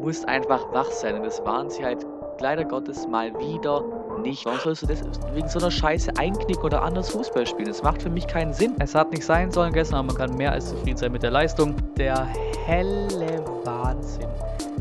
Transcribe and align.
musst 0.00 0.28
einfach 0.28 0.72
wach 0.72 0.90
sein. 0.90 1.16
Und 1.16 1.24
das 1.24 1.44
waren 1.44 1.70
sie 1.70 1.84
halt 1.84 2.04
leider 2.40 2.64
Gottes 2.64 3.06
mal 3.06 3.32
wieder 3.38 3.82
nicht. 4.22 4.44
Warum 4.44 4.58
sollst 4.60 4.82
du 4.82 4.86
das 4.86 5.02
wegen 5.34 5.48
so 5.48 5.58
einer 5.58 5.70
Scheiße 5.70 6.12
einknicken 6.18 6.62
oder 6.64 6.82
anders 6.82 7.10
Fußball 7.10 7.46
spielen? 7.46 7.68
Das 7.68 7.82
macht 7.82 8.02
für 8.02 8.10
mich 8.10 8.26
keinen 8.26 8.52
Sinn. 8.52 8.74
Es 8.78 8.94
hat 8.94 9.10
nicht 9.10 9.24
sein 9.24 9.50
sollen 9.50 9.72
gestern, 9.72 9.98
aber 9.98 10.08
man 10.08 10.16
kann 10.16 10.36
mehr 10.36 10.52
als 10.52 10.70
zufrieden 10.70 10.96
sein 10.96 11.12
mit 11.12 11.22
der 11.22 11.30
Leistung. 11.30 11.74
Der 11.96 12.26
helle 12.66 13.44
Wahnsinn. 13.64 14.28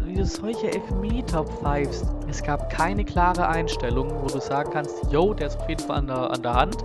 Wie 0.05 0.16
du 0.16 0.25
solche 0.25 0.71
Elfmeter 0.71 1.45
pfeifst. 1.45 2.05
Es 2.29 2.43
gab 2.43 2.70
keine 2.70 3.05
klare 3.05 3.47
Einstellung, 3.47 4.11
wo 4.21 4.27
du 4.27 4.39
sagen 4.39 4.71
kannst, 4.71 5.11
yo, 5.11 5.33
der 5.33 5.47
ist 5.47 5.59
auf 5.59 5.70
jeden 5.70 5.83
Fall 5.83 5.97
an 5.97 6.07
der, 6.07 6.31
an 6.31 6.41
der 6.41 6.54
Hand. 6.54 6.77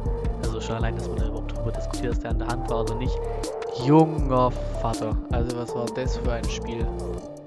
Also 0.42 0.60
schon 0.60 0.76
allein, 0.76 0.96
dass 0.96 1.08
man 1.08 1.18
da 1.18 1.26
überhaupt 1.26 1.52
darüber 1.56 1.72
diskutiert, 1.72 2.12
dass 2.12 2.20
der 2.20 2.30
an 2.30 2.38
der 2.38 2.48
Hand 2.48 2.70
war 2.70 2.82
oder 2.82 2.94
nicht. 2.96 3.18
Junger 3.84 4.50
Vater. 4.80 5.16
Also 5.32 5.56
was 5.56 5.74
war 5.74 5.86
das 5.86 6.16
für 6.18 6.32
ein 6.32 6.44
Spiel? 6.44 6.86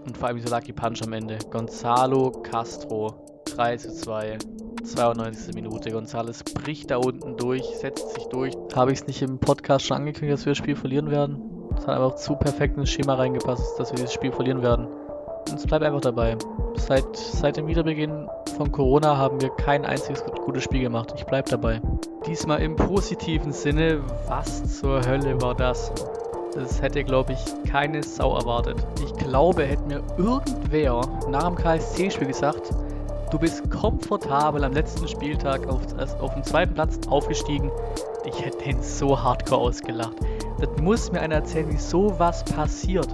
Und 0.07 0.17
vor 0.17 0.29
allem 0.29 0.37
dieser 0.37 0.55
Lucky 0.55 0.71
Punch 0.71 1.01
am 1.05 1.11
Ende. 1.11 1.37
Gonzalo 1.51 2.31
Castro. 2.31 3.43
3 3.45 3.75
zu 3.75 3.93
2. 3.93 4.37
92. 4.85 5.53
Minute. 5.53 5.91
Gonzales 5.91 6.43
bricht 6.43 6.91
da 6.91 6.97
unten 6.97 7.35
durch, 7.35 7.65
setzt 7.75 8.13
sich 8.13 8.23
durch. 8.27 8.53
Habe 8.73 8.93
ich 8.93 9.01
es 9.01 9.07
nicht 9.07 9.21
im 9.21 9.37
Podcast 9.37 9.85
schon 9.85 9.97
angekündigt, 9.97 10.39
dass 10.39 10.45
wir 10.45 10.51
das 10.51 10.57
Spiel 10.57 10.77
verlieren 10.77 11.11
werden? 11.11 11.41
Es 11.77 11.85
hat 11.85 11.95
einfach 11.95 12.15
zu 12.15 12.35
perfekt 12.35 12.77
ins 12.77 12.89
Schema 12.89 13.15
reingepasst, 13.15 13.77
dass 13.77 13.91
wir 13.91 13.97
dieses 13.97 14.13
Spiel 14.13 14.31
verlieren 14.31 14.61
werden. 14.61 14.87
Und 14.87 15.55
es 15.55 15.67
bleibt 15.67 15.83
einfach 15.83 16.01
dabei. 16.01 16.37
Seit, 16.75 17.17
seit 17.17 17.57
dem 17.57 17.67
Wiederbeginn 17.67 18.29
von 18.55 18.71
Corona 18.71 19.17
haben 19.17 19.41
wir 19.41 19.49
kein 19.49 19.85
einziges 19.85 20.23
gutes 20.45 20.63
Spiel 20.63 20.81
gemacht. 20.81 21.13
Ich 21.17 21.25
bleibe 21.25 21.49
dabei. 21.49 21.81
Diesmal 22.25 22.61
im 22.61 22.77
positiven 22.77 23.51
Sinne. 23.51 24.01
Was 24.27 24.79
zur 24.79 25.05
Hölle 25.05 25.41
war 25.41 25.53
das? 25.53 25.91
Das 26.57 26.81
hätte, 26.81 27.03
glaube 27.03 27.33
ich, 27.33 27.69
keine 27.69 28.01
Sau 28.01 28.35
erwartet. 28.35 28.83
Ich 29.03 29.13
glaube, 29.13 29.63
hätte 29.63 29.83
mir 29.83 30.03
irgendwer 30.17 31.01
nach 31.29 31.49
dem 31.49 31.55
KSC-Spiel 31.55 32.25
gesagt, 32.25 32.71
du 33.29 33.37
bist 33.37 33.69
komfortabel 33.69 34.63
am 34.63 34.73
letzten 34.73 35.07
Spieltag 35.07 35.67
auf, 35.67 35.81
auf 36.19 36.33
dem 36.33 36.43
zweiten 36.43 36.73
Platz 36.73 36.97
aufgestiegen. 37.09 37.71
Ich 38.25 38.43
hätte 38.43 38.57
den 38.57 38.81
so 38.81 39.21
hardcore 39.21 39.61
ausgelacht. 39.61 40.15
Das 40.59 40.69
muss 40.81 41.11
mir 41.11 41.21
einer 41.21 41.35
erzählen, 41.35 41.69
wie 41.69 41.77
sowas 41.77 42.43
passiert. 42.43 43.07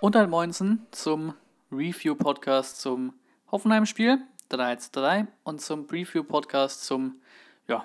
Und 0.00 0.16
ein 0.16 0.28
Moinsen 0.28 0.84
zum 0.90 1.32
Review-Podcast 1.70 2.80
zum 2.80 3.12
Hoffenheim-Spiel 3.52 4.18
3 4.48 4.76
zu 4.76 4.90
3 4.90 5.28
und 5.44 5.60
zum 5.60 5.86
Preview-Podcast 5.86 6.84
zum, 6.84 7.20
ja, 7.68 7.84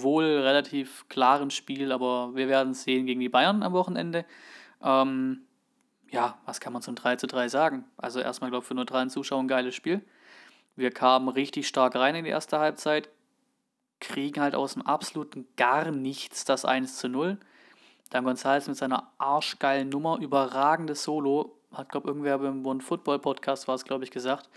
wohl 0.00 0.24
relativ 0.24 1.06
klaren 1.08 1.50
Spiel, 1.50 1.92
aber 1.92 2.34
wir 2.34 2.48
werden 2.48 2.72
es 2.72 2.84
sehen 2.84 3.04
gegen 3.04 3.20
die 3.20 3.28
Bayern 3.28 3.62
am 3.62 3.74
Wochenende. 3.74 4.24
Ähm, 4.82 5.42
ja, 6.10 6.38
was 6.46 6.60
kann 6.60 6.72
man 6.72 6.80
zum 6.80 6.94
3 6.94 7.16
zu 7.16 7.26
3 7.26 7.48
sagen? 7.48 7.84
Also 7.96 8.20
erstmal, 8.20 8.50
glaube 8.50 8.62
ich, 8.62 8.68
für 8.68 8.74
neutralen 8.74 9.10
Zuschauer 9.10 9.40
ein 9.40 9.48
geiles 9.48 9.74
Spiel. 9.74 10.02
Wir 10.76 10.90
kamen 10.90 11.28
richtig 11.28 11.68
stark 11.68 11.96
rein 11.96 12.14
in 12.14 12.24
die 12.24 12.30
erste 12.30 12.58
Halbzeit, 12.58 13.10
kriegen 14.00 14.40
halt 14.40 14.54
aus 14.54 14.74
dem 14.74 14.86
absoluten 14.86 15.46
gar 15.56 15.90
nichts 15.90 16.44
das 16.44 16.64
1 16.64 16.96
zu 16.96 17.08
0. 17.08 17.38
Dann 18.10 18.26
González 18.26 18.68
mit 18.68 18.76
seiner 18.76 19.12
arschgeilen 19.18 19.88
Nummer, 19.88 20.18
überragendes 20.18 21.02
Solo, 21.02 21.58
hat, 21.72 21.88
glaube 21.88 22.06
ich, 22.06 22.08
irgendwer 22.08 22.38
beim 22.38 22.64
One 22.64 22.80
Football 22.80 23.18
Podcast 23.18 23.68
war 23.68 23.74
es, 23.74 23.84
glaube 23.84 24.04
ich, 24.04 24.10
gesagt. 24.10 24.48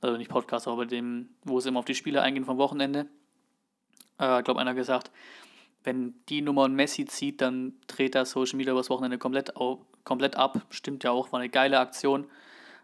Also 0.00 0.16
nicht 0.16 0.30
Podcast, 0.30 0.66
aber 0.66 0.78
bei 0.78 0.84
dem, 0.86 1.28
wo 1.44 1.58
es 1.58 1.66
immer 1.66 1.78
auf 1.78 1.84
die 1.84 1.94
Spiele 1.94 2.22
eingehen 2.22 2.44
vom 2.44 2.58
Wochenende 2.58 3.06
äh, 4.22 4.42
glaube 4.42 4.60
einer 4.60 4.74
gesagt, 4.74 5.10
wenn 5.84 6.14
die 6.28 6.42
Nummer 6.42 6.66
ein 6.66 6.74
Messi 6.74 7.06
zieht, 7.06 7.40
dann 7.40 7.74
dreht 7.88 8.14
das 8.14 8.30
Social 8.30 8.56
Media 8.56 8.72
übers 8.72 8.88
Wochenende 8.88 9.18
komplett, 9.18 9.52
komplett 10.04 10.36
ab. 10.36 10.62
Stimmt 10.70 11.02
ja 11.02 11.10
auch, 11.10 11.32
war 11.32 11.40
eine 11.40 11.48
geile 11.48 11.80
Aktion. 11.80 12.26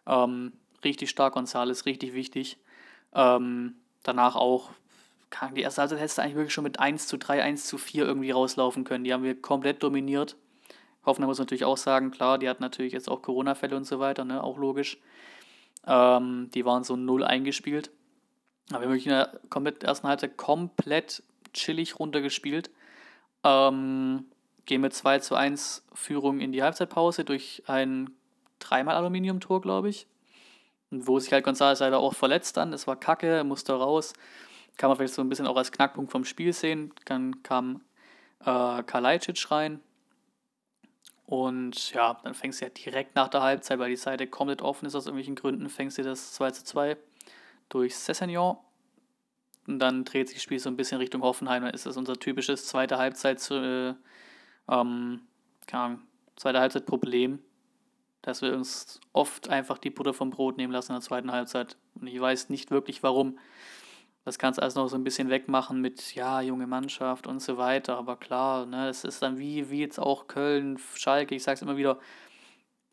Ähm, 0.07 0.53
richtig 0.85 1.11
stark, 1.11 1.35
Gonzales, 1.35 1.87
richtig 1.87 2.13
wichtig. 2.15 2.59
Ähm, 3.15 3.77
danach 4.03 4.35
auch, 4.35 4.71
die 5.55 5.61
erste 5.61 5.83
Halbzeit 5.83 6.01
hättest 6.01 6.19
du 6.19 6.23
eigentlich 6.23 6.37
wirklich 6.37 6.55
schon 6.55 6.65
mit 6.65 6.81
1 6.81 7.07
zu 7.07 7.19
3, 7.19 7.43
1 7.43 7.67
zu 7.67 7.79
4 7.79 8.05
irgendwie 8.05 8.33
rauslaufen 8.33 8.83
können. 8.83 9.05
Die 9.05 9.13
haben 9.13 9.23
wir 9.23 9.41
komplett 9.41 9.83
dominiert. 9.83 10.37
Hoffenheim 11.07 11.29
muss 11.29 11.39
natürlich 11.39 11.65
auch 11.65 11.77
sagen, 11.77 12.11
klar, 12.11 12.39
die 12.39 12.49
hatten 12.49 12.63
natürlich 12.63 12.93
jetzt 12.93 13.09
auch 13.09 13.23
Corona-Fälle 13.23 13.77
und 13.77 13.85
so 13.85 14.01
weiter, 14.01 14.25
ne, 14.25 14.43
auch 14.43 14.59
logisch. 14.59 14.99
Ähm, 15.87 16.51
die 16.53 16.65
waren 16.65 16.83
so 16.83 16.97
null 16.97 17.23
eingespielt. 17.23 17.91
Aber 18.71 18.81
wir 18.81 18.89
haben 18.89 18.95
wirklich 18.95 19.07
in 19.07 19.65
der 19.65 19.89
ersten 19.89 20.09
Halbzeit 20.09 20.37
komplett 20.37 21.23
chillig 21.53 21.99
runtergespielt. 21.99 22.71
Ähm, 23.45 24.27
gehen 24.67 24.81
mit 24.81 24.95
2 24.95 25.21
zu 25.21 25.35
1 25.35 25.87
Führung 25.95 26.41
in 26.41 26.53
die 26.53 26.63
Halbzeitpause 26.63 27.25
durch 27.25 27.63
ein 27.67 28.11
dreimal 28.59 28.97
Aluminiumtor, 28.97 29.61
glaube 29.61 29.89
ich. 29.89 30.07
Wo 30.91 31.19
sich 31.19 31.33
halt 31.33 31.47
González 31.47 31.81
leider 31.81 31.99
auch 31.99 32.15
verletzt 32.15 32.57
dann. 32.57 32.71
Das 32.71 32.87
war 32.87 32.97
kacke, 32.97 33.45
musste 33.45 33.75
raus. 33.75 34.13
Kann 34.77 34.89
man 34.89 34.97
vielleicht 34.97 35.15
so 35.15 35.23
ein 35.23 35.29
bisschen 35.29 35.47
auch 35.47 35.57
als 35.57 35.73
Knackpunkt 35.73 36.11
vom 36.11 36.25
Spiel 36.25 36.53
sehen. 36.53 36.93
Dann 37.05 37.43
kam 37.43 37.83
äh, 38.45 38.83
Kalajdzic 38.83 39.51
rein. 39.51 39.81
Und 41.29 41.93
ja, 41.93 42.19
dann 42.25 42.33
fängst 42.33 42.61
du 42.61 42.65
ja 42.65 42.71
direkt 42.71 43.15
nach 43.15 43.29
der 43.29 43.43
Halbzeit, 43.43 43.79
weil 43.79 43.91
die 43.91 43.97
Seite 43.97 44.27
komplett 44.27 44.63
offen 44.63 44.87
ist 44.87 44.95
aus 44.95 45.05
irgendwelchen 45.05 45.35
Gründen, 45.35 45.69
fängst 45.69 45.99
du 45.99 46.03
das 46.03 46.33
2 46.33 46.51
zu 46.53 46.65
2 46.65 46.97
durch 47.69 47.95
Cessignon. 47.95 48.57
Und 49.69 49.81
dann 49.81 50.05
dreht 50.05 50.29
sich 50.29 50.39
das 50.39 50.43
Spiel 50.43 50.59
so 50.59 50.71
ein 50.71 50.77
bisschen 50.77 50.99
Richtung 50.99 51.23
Hoffenheim. 51.23 51.63
Dann 51.63 51.75
ist 51.75 51.85
das 51.85 51.99
unser 51.99 52.19
typisches 52.19 52.67
zweite 52.67 52.97
Halbzeit, 52.97 53.49
äh, 53.51 53.95
ähm, 54.69 55.21
keine 55.67 55.99
zweite 56.37 56.59
Halbzeit-Problem, 56.59 57.39
dass 58.23 58.41
wir 58.41 58.55
uns 58.55 58.99
oft 59.13 59.51
einfach 59.51 59.77
die 59.77 59.91
Butter 59.91 60.15
vom 60.15 60.31
Brot 60.31 60.57
nehmen 60.57 60.73
lassen 60.73 60.93
in 60.93 60.97
der 60.97 61.03
zweiten 61.03 61.31
Halbzeit. 61.33 61.77
Und 61.95 62.07
ich 62.07 62.19
weiß 62.19 62.49
nicht 62.49 62.71
wirklich 62.71 63.03
warum. 63.03 63.39
Das 64.25 64.39
kannst 64.39 64.59
du 64.59 64.63
alles 64.63 64.75
noch 64.75 64.89
so 64.89 64.97
ein 64.97 65.05
bisschen 65.05 65.29
wegmachen 65.29 65.83
mit, 65.83 66.15
ja, 66.15 66.41
junge 66.41 66.67
Mannschaft 66.67 67.27
und 67.27 67.41
so 67.41 67.59
weiter. 67.59 67.99
Aber 67.99 68.17
klar, 68.17 68.65
ne, 68.65 68.89
es 68.89 69.05
ist 69.05 69.21
dann 69.21 69.39
wie, 69.39 69.69
wie 69.71 69.81
jetzt 69.81 69.99
auch 69.99 70.29
Köln, 70.29 70.79
Schalke, 70.95 71.35
ich 71.35 71.43
sag's 71.43 71.61
immer 71.61 71.77
wieder, 71.77 71.99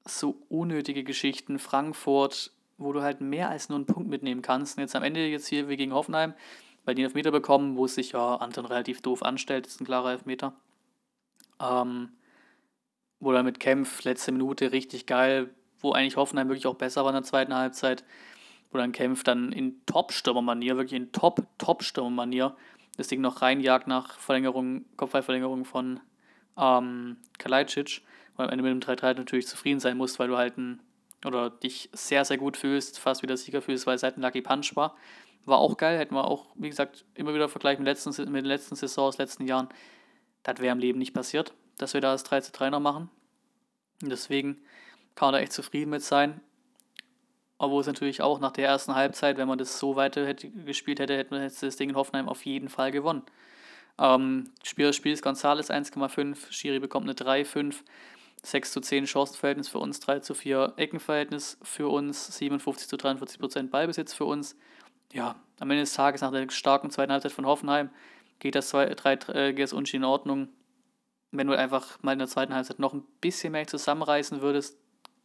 so 0.03 0.35
unnötige 0.49 1.05
Geschichten. 1.05 1.57
Frankfurt, 1.57 2.51
wo 2.77 2.91
du 2.91 3.01
halt 3.01 3.21
mehr 3.21 3.49
als 3.49 3.69
nur 3.69 3.77
einen 3.77 3.85
Punkt 3.85 4.09
mitnehmen 4.09 4.41
kannst. 4.41 4.77
Und 4.77 4.81
jetzt 4.81 4.95
am 4.95 5.03
Ende, 5.03 5.25
jetzt 5.25 5.47
hier 5.47 5.69
wie 5.69 5.77
gegen 5.77 5.93
Hoffenheim, 5.93 6.33
bei 6.85 6.93
den 6.93 7.05
Elfmeter 7.05 7.31
bekommen, 7.31 7.75
wo 7.75 7.85
es 7.85 7.95
sich 7.95 8.11
ja 8.11 8.35
Anton 8.35 8.65
relativ 8.65 9.01
doof 9.01 9.23
anstellt, 9.23 9.67
ist 9.67 9.81
ein 9.81 9.85
klarer 9.85 10.11
Elfmeter. 10.11 10.53
Ähm, 11.59 12.09
wo 13.19 13.31
er 13.31 13.43
mit 13.43 13.59
Kempf, 13.59 14.03
letzte 14.03 14.31
Minute, 14.31 14.71
richtig 14.71 15.05
geil, 15.05 15.49
wo 15.79 15.91
eigentlich 15.91 16.15
Hoffenheim 16.15 16.47
wirklich 16.47 16.67
auch 16.67 16.75
besser 16.75 17.03
war 17.03 17.11
in 17.11 17.15
der 17.15 17.23
zweiten 17.23 17.53
Halbzeit, 17.53 18.03
wo 18.71 18.77
dann 18.77 18.91
Kempf 18.91 19.23
dann 19.23 19.51
in 19.51 19.83
Top-Stürmer-Manier, 19.85 20.77
wirklich 20.77 20.99
in 20.99 21.11
Top-Top-Stürmer-Manier, 21.11 22.55
das 22.97 23.07
Ding 23.07 23.21
noch 23.21 23.41
reinjagt 23.41 23.87
nach 23.87 24.19
Verlängerung, 24.19 24.85
Kopfballverlängerung 24.95 25.65
von 25.65 25.99
ähm, 26.57 27.17
Kalajdzic, 27.37 28.01
wo 28.35 28.43
am 28.43 28.49
Ende 28.49 28.63
mit 28.63 28.71
dem 28.71 28.79
3-3 28.79 29.15
natürlich 29.15 29.47
zufrieden 29.47 29.79
sein 29.79 29.97
musst, 29.97 30.19
weil 30.19 30.27
du 30.27 30.37
halt 30.37 30.57
ein 30.57 30.79
oder 31.25 31.49
dich 31.49 31.89
sehr, 31.93 32.23
sehr 32.23 32.37
gut 32.37 32.55
fühlst, 32.55 32.99
fast 32.99 33.23
wieder 33.23 33.35
Sieger 33.35 33.61
fühlst, 33.61 33.87
weil 33.87 33.95
es 33.95 34.03
halt 34.03 34.17
ein 34.17 34.21
Lucky 34.21 34.41
Punch 34.41 34.75
war. 34.75 34.95
War 35.45 35.59
auch 35.59 35.77
geil, 35.77 35.97
hätten 35.99 36.15
wir 36.15 36.25
auch, 36.25 36.47
wie 36.55 36.69
gesagt, 36.69 37.05
immer 37.13 37.33
wieder 37.33 37.49
vergleichen 37.49 37.83
mit, 37.83 37.87
letzten, 37.87 38.09
mit 38.31 38.43
den 38.43 38.45
letzten 38.45 38.75
Saisons, 38.75 39.17
letzten 39.17 39.47
Jahren. 39.47 39.69
Das 40.43 40.59
wäre 40.59 40.71
im 40.71 40.79
Leben 40.79 40.99
nicht 40.99 41.13
passiert, 41.13 41.53
dass 41.77 41.93
wir 41.93 42.01
da 42.01 42.11
das 42.11 42.23
3 42.23 42.41
zu 42.41 42.51
3 42.51 42.71
noch 42.71 42.79
machen. 42.79 43.09
Deswegen 44.01 44.61
kann 45.13 45.27
man 45.27 45.33
da 45.33 45.39
echt 45.39 45.53
zufrieden 45.53 45.91
mit 45.91 46.01
sein. 46.01 46.41
Obwohl 47.57 47.81
es 47.81 47.87
natürlich 47.87 48.21
auch 48.21 48.39
nach 48.39 48.51
der 48.51 48.67
ersten 48.67 48.95
Halbzeit, 48.95 49.37
wenn 49.37 49.47
man 49.47 49.57
das 49.57 49.79
so 49.79 49.95
weiter 49.95 50.25
hätte, 50.25 50.49
gespielt 50.49 50.99
hätte, 50.99 51.15
hätte 51.15 51.33
man 51.33 51.41
das 51.43 51.75
Ding 51.77 51.89
in 51.89 51.95
Hoffenheim 51.95 52.27
auf 52.27 52.45
jeden 52.45 52.67
Fall 52.67 52.91
gewonnen. 52.91 53.23
Ähm, 53.97 54.51
Spieler 54.63 54.89
des 54.89 54.97
Spiels 54.97 55.21
Gonzales 55.21 55.69
1,5, 55.69 56.51
Schiri 56.51 56.79
bekommt 56.79 57.05
eine 57.05 57.13
3,5. 57.13 57.75
6 58.45 58.71
zu 58.71 58.79
10 58.79 59.07
Chancenverhältnis 59.07 59.67
für 59.67 59.79
uns, 59.79 59.99
3 60.01 60.19
zu 60.19 60.33
4 60.33 60.73
Eckenverhältnis 60.77 61.57
für 61.63 61.87
uns, 61.87 62.37
57 62.37 62.87
zu 62.87 62.97
43 62.97 63.39
Prozent 63.39 63.71
Ballbesitz 63.71 64.13
für 64.13 64.25
uns. 64.25 64.55
Ja, 65.13 65.35
am 65.59 65.71
Ende 65.71 65.83
des 65.83 65.93
Tages 65.93 66.21
nach 66.21 66.31
der 66.31 66.49
starken 66.49 66.91
zweiten 66.91 67.11
Halbzeit 67.11 67.31
von 67.31 67.45
Hoffenheim 67.45 67.89
geht 68.39 68.55
das 68.55 68.69
3 68.69 69.13
äh, 69.33 69.53
geht 69.53 69.71
in 69.71 70.03
Ordnung. 70.03 70.49
Wenn 71.31 71.47
du 71.47 71.57
einfach 71.57 72.01
mal 72.01 72.13
in 72.13 72.19
der 72.19 72.27
zweiten 72.27 72.53
Halbzeit 72.53 72.79
noch 72.79 72.93
ein 72.93 73.03
bisschen 73.21 73.51
mehr 73.51 73.67
zusammenreißen 73.67 74.41
würdest, 74.41 74.77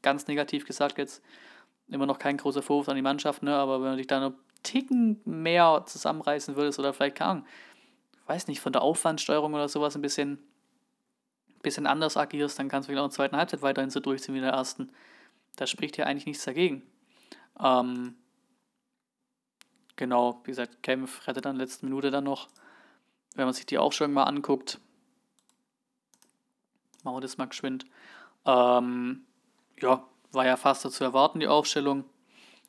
ganz 0.03 0.27
negativ 0.27 0.65
gesagt 0.65 0.99
jetzt, 0.99 1.23
immer 1.89 2.07
noch 2.07 2.19
kein 2.19 2.37
großer 2.37 2.63
Vorwurf 2.63 2.89
an 2.89 2.97
die 2.97 3.03
Mannschaft, 3.03 3.43
ne, 3.43 3.55
aber 3.55 3.83
wenn 3.83 3.93
du 3.93 3.97
dich 3.97 4.07
da 4.07 4.21
noch 4.21 4.33
Ticken 4.63 5.21
mehr 5.25 5.85
zusammenreißen 5.87 6.55
würdest 6.55 6.79
oder 6.79 6.93
vielleicht, 6.93 7.17
keine 7.17 7.45
weiß 8.27 8.47
nicht, 8.47 8.61
von 8.61 8.73
der 8.73 8.83
Aufwandsteuerung 8.83 9.55
oder 9.55 9.69
sowas 9.69 9.97
ein 9.97 10.03
bisschen 10.03 10.39
bisschen 11.63 11.87
anders 11.87 12.17
agierst, 12.17 12.59
dann 12.59 12.69
kannst 12.69 12.89
du 12.89 12.93
wieder 12.93 13.03
in 13.03 13.09
der 13.09 13.15
zweiten 13.15 13.37
Halbzeit 13.37 13.63
weiterhin 13.63 13.91
so 13.91 14.01
durchziehen 14.01 14.35
wie 14.35 14.39
in 14.39 14.45
der 14.45 14.53
ersten. 14.53 14.91
Da 15.57 15.67
spricht 15.67 15.97
ja 15.97 16.07
eigentlich 16.07 16.27
nichts 16.27 16.45
dagegen. 16.45 16.83
Ähm, 17.63 18.15
genau, 20.01 20.41
wie 20.45 20.51
gesagt, 20.51 20.83
Kempf 20.83 21.27
rettet 21.29 21.45
dann 21.45 21.57
letzte 21.57 21.87
Minute 21.87 22.11
dann 22.11 22.25
noch. 22.25 22.49
Wenn 23.37 23.45
man 23.45 23.55
sich 23.55 23.67
die 23.67 23.79
Aufstellung 23.79 24.13
mal 24.13 24.25
anguckt, 24.25 24.81
Machen 27.03 27.17
wir 27.17 27.21
das 27.21 27.39
mal 27.39 27.47
geschwind. 27.47 27.87
Ähm, 28.45 29.23
ja, 29.81 30.05
war 30.33 30.47
ja 30.47 30.57
fast 30.57 30.91
zu 30.91 31.05
erwarten, 31.05 31.41
die 31.41 31.49
Aufstellung. 31.49 32.05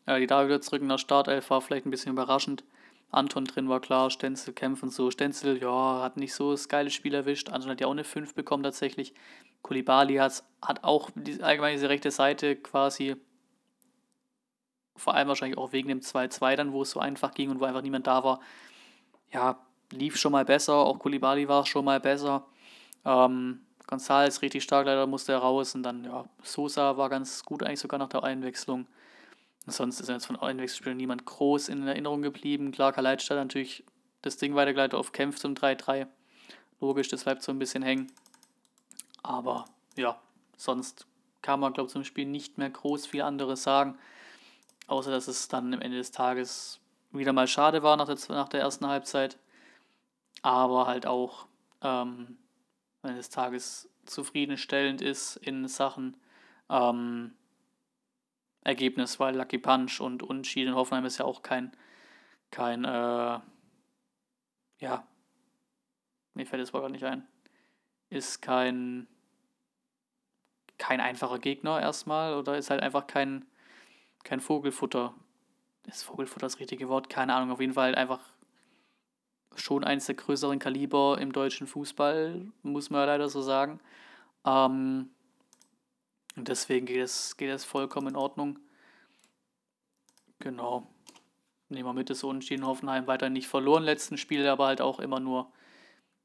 Äh, 0.06 0.20
die 0.20 0.28
da 0.28 0.46
wieder 0.46 0.62
zurück 0.62 0.82
in 0.82 0.90
der 0.90 0.98
Startelf 0.98 1.50
war 1.50 1.62
vielleicht 1.62 1.86
ein 1.86 1.92
bisschen 1.92 2.14
überraschend. 2.14 2.64
Anton 3.12 3.44
drin 3.44 3.68
war 3.68 3.82
klar, 3.82 4.10
Stenzel 4.10 4.54
kämpfen 4.54 4.90
so. 4.90 5.12
Stenzel, 5.12 5.62
ja, 5.62 6.02
hat 6.02 6.16
nicht 6.16 6.34
so 6.34 6.52
das 6.52 6.70
geile 6.70 6.90
Spiel 6.90 7.14
erwischt. 7.14 7.50
Anton 7.50 7.72
hat 7.72 7.82
ja 7.82 7.88
auch 7.88 7.92
eine 7.92 8.06
5 8.06 8.34
bekommen 8.34 8.64
tatsächlich. 8.64 9.14
Kulibali 9.64 10.16
hat, 10.16 10.44
hat 10.62 10.84
auch 10.84 11.10
die, 11.14 11.44
allgemein 11.44 11.74
diese 11.74 11.90
rechte 11.90 12.10
Seite 12.10 12.56
quasi, 12.56 13.18
vor 14.96 15.16
allem 15.16 15.28
wahrscheinlich 15.28 15.58
auch 15.58 15.72
wegen 15.72 15.88
dem 15.88 16.02
2-2 16.02 16.56
dann, 16.56 16.74
wo 16.74 16.82
es 16.84 16.92
so 16.92 17.00
einfach 17.00 17.34
ging 17.34 17.50
und 17.50 17.60
wo 17.60 17.66
einfach 17.66 17.82
niemand 17.82 18.08
da 18.08 18.24
war. 18.24 18.40
Ja, 19.32 19.58
lief 19.92 20.18
schon 20.18 20.32
mal 20.32 20.46
besser. 20.46 20.76
Auch 20.76 21.00
Kulibali 21.00 21.48
war 21.48 21.66
schon 21.66 21.86
mal 21.86 22.00
besser. 22.00 22.46
Ähm, 23.06 23.62
González 23.88 24.42
richtig 24.42 24.64
stark, 24.64 24.86
leider 24.86 25.08
musste 25.08 25.34
er 25.34 25.40
raus. 25.40 25.76
Und 25.76 25.84
dann, 25.84 26.04
ja, 26.04 26.26
Sosa 26.44 26.98
war 26.98 27.10
ganz 27.10 27.44
gut 27.44 27.64
eigentlich 27.64 27.80
sogar 27.80 28.00
nach 28.00 28.10
der 28.10 28.24
Einwechslung. 28.24 28.88
Sonst 29.68 30.00
ist 30.00 30.10
jetzt 30.10 30.26
von 30.26 30.38
Einwechselspielern 30.38 30.98
niemand 30.98 31.26
groß 31.26 31.70
in 31.70 31.88
Erinnerung 31.88 32.22
geblieben. 32.22 32.72
Klar, 32.72 32.94
Kaleitstadt 32.94 33.38
natürlich 33.38 33.84
das 34.22 34.38
Ding 34.38 34.56
weitergeleitet 34.56 34.96
auf 34.96 35.12
Kämpf 35.12 35.40
zum 35.40 35.54
3-3. 35.54 36.08
Logisch, 36.80 37.10
das 37.10 37.26
bleibt 37.26 37.44
so 37.44 37.52
ein 37.52 37.60
bisschen 37.60 37.84
hängen. 37.84 38.12
Aber 39.24 39.66
ja, 39.96 40.20
sonst 40.58 41.06
kann 41.42 41.60
man, 41.60 41.74
glaube 41.74 41.88
ich, 41.88 41.94
zum 41.94 42.04
Spiel 42.04 42.26
nicht 42.26 42.58
mehr 42.58 42.70
groß 42.70 43.06
viel 43.06 43.22
anderes 43.22 43.64
sagen. 43.64 43.98
Außer, 44.92 45.10
dass 45.10 45.30
es 45.30 45.48
dann 45.48 45.74
am 45.74 45.80
Ende 45.80 45.96
des 45.96 46.12
Tages 46.12 46.82
wieder 47.12 47.32
mal 47.32 47.48
schade 47.48 47.82
war 47.82 47.96
nach 47.96 48.08
der, 48.08 48.18
nach 48.28 48.50
der 48.50 48.60
ersten 48.60 48.86
Halbzeit. 48.88 49.40
Aber 50.42 50.86
halt 50.86 51.08
auch 51.08 51.48
ähm, 51.82 52.38
Ende 53.02 53.16
des 53.16 53.30
Tages 53.30 53.90
zufriedenstellend 54.06 55.02
ist 55.02 55.38
in 55.38 55.66
Sachen 55.70 56.18
ähm, 56.70 57.34
Ergebnis, 58.66 59.18
weil 59.18 59.38
Lucky 59.38 59.60
Punch 59.60 60.02
und 60.02 60.24
Unentschieden 60.24 60.72
in 60.72 60.76
Hoffenheim 60.76 61.06
ist 61.06 61.20
ja 61.20 61.26
auch 61.26 61.42
kein, 61.42 61.72
kein, 62.52 62.84
äh, 62.84 63.40
ja, 64.80 65.08
mir 66.34 66.46
fällt 66.46 66.62
das 66.62 66.74
Wort 66.74 66.84
gar 66.84 66.90
nicht 66.90 67.06
ein, 67.06 67.26
ist 68.10 68.42
kein, 68.42 69.08
kein 70.78 71.00
einfacher 71.00 71.40
Gegner 71.40 71.80
erstmal 71.80 72.34
oder 72.34 72.58
ist 72.58 72.70
halt 72.70 72.84
einfach 72.84 73.08
kein, 73.08 73.46
kein 74.24 74.40
Vogelfutter. 74.40 75.14
Ist 75.88 76.04
Vogelfutter 76.04 76.46
das 76.46 76.60
richtige 76.60 76.90
Wort? 76.90 77.10
Keine 77.10 77.34
Ahnung, 77.34 77.52
auf 77.52 77.60
jeden 77.60 77.74
Fall 77.74 77.96
einfach 77.96 78.22
schon 79.56 79.84
eines 79.84 80.06
der 80.06 80.16
größeren 80.16 80.60
Kaliber 80.60 81.18
im 81.20 81.32
deutschen 81.32 81.68
Fußball, 81.68 82.52
muss 82.64 82.90
man 82.90 83.02
ja 83.02 83.06
leider 83.06 83.30
so 83.30 83.42
sagen. 83.42 83.80
Ähm, 84.46 85.10
und 86.36 86.48
deswegen 86.48 86.86
geht 86.86 87.02
es, 87.02 87.36
geht 87.38 87.50
es 87.50 87.66
vollkommen 87.66 88.10
in 88.10 88.16
Ordnung. 88.16 88.60
Genau. 90.40 90.88
Nehmen 91.70 91.88
wir 91.88 91.94
mit, 91.94 92.10
das 92.10 92.24
Unentschieden 92.24 92.66
Hoffenheim 92.66 93.08
weiter 93.08 93.30
nicht 93.30 93.48
verloren, 93.48 93.84
letzten 93.84 94.18
Spiel, 94.18 94.48
aber 94.48 94.68
halt 94.68 94.82
auch 94.82 95.00
immer 95.00 95.20
nur, 95.20 95.52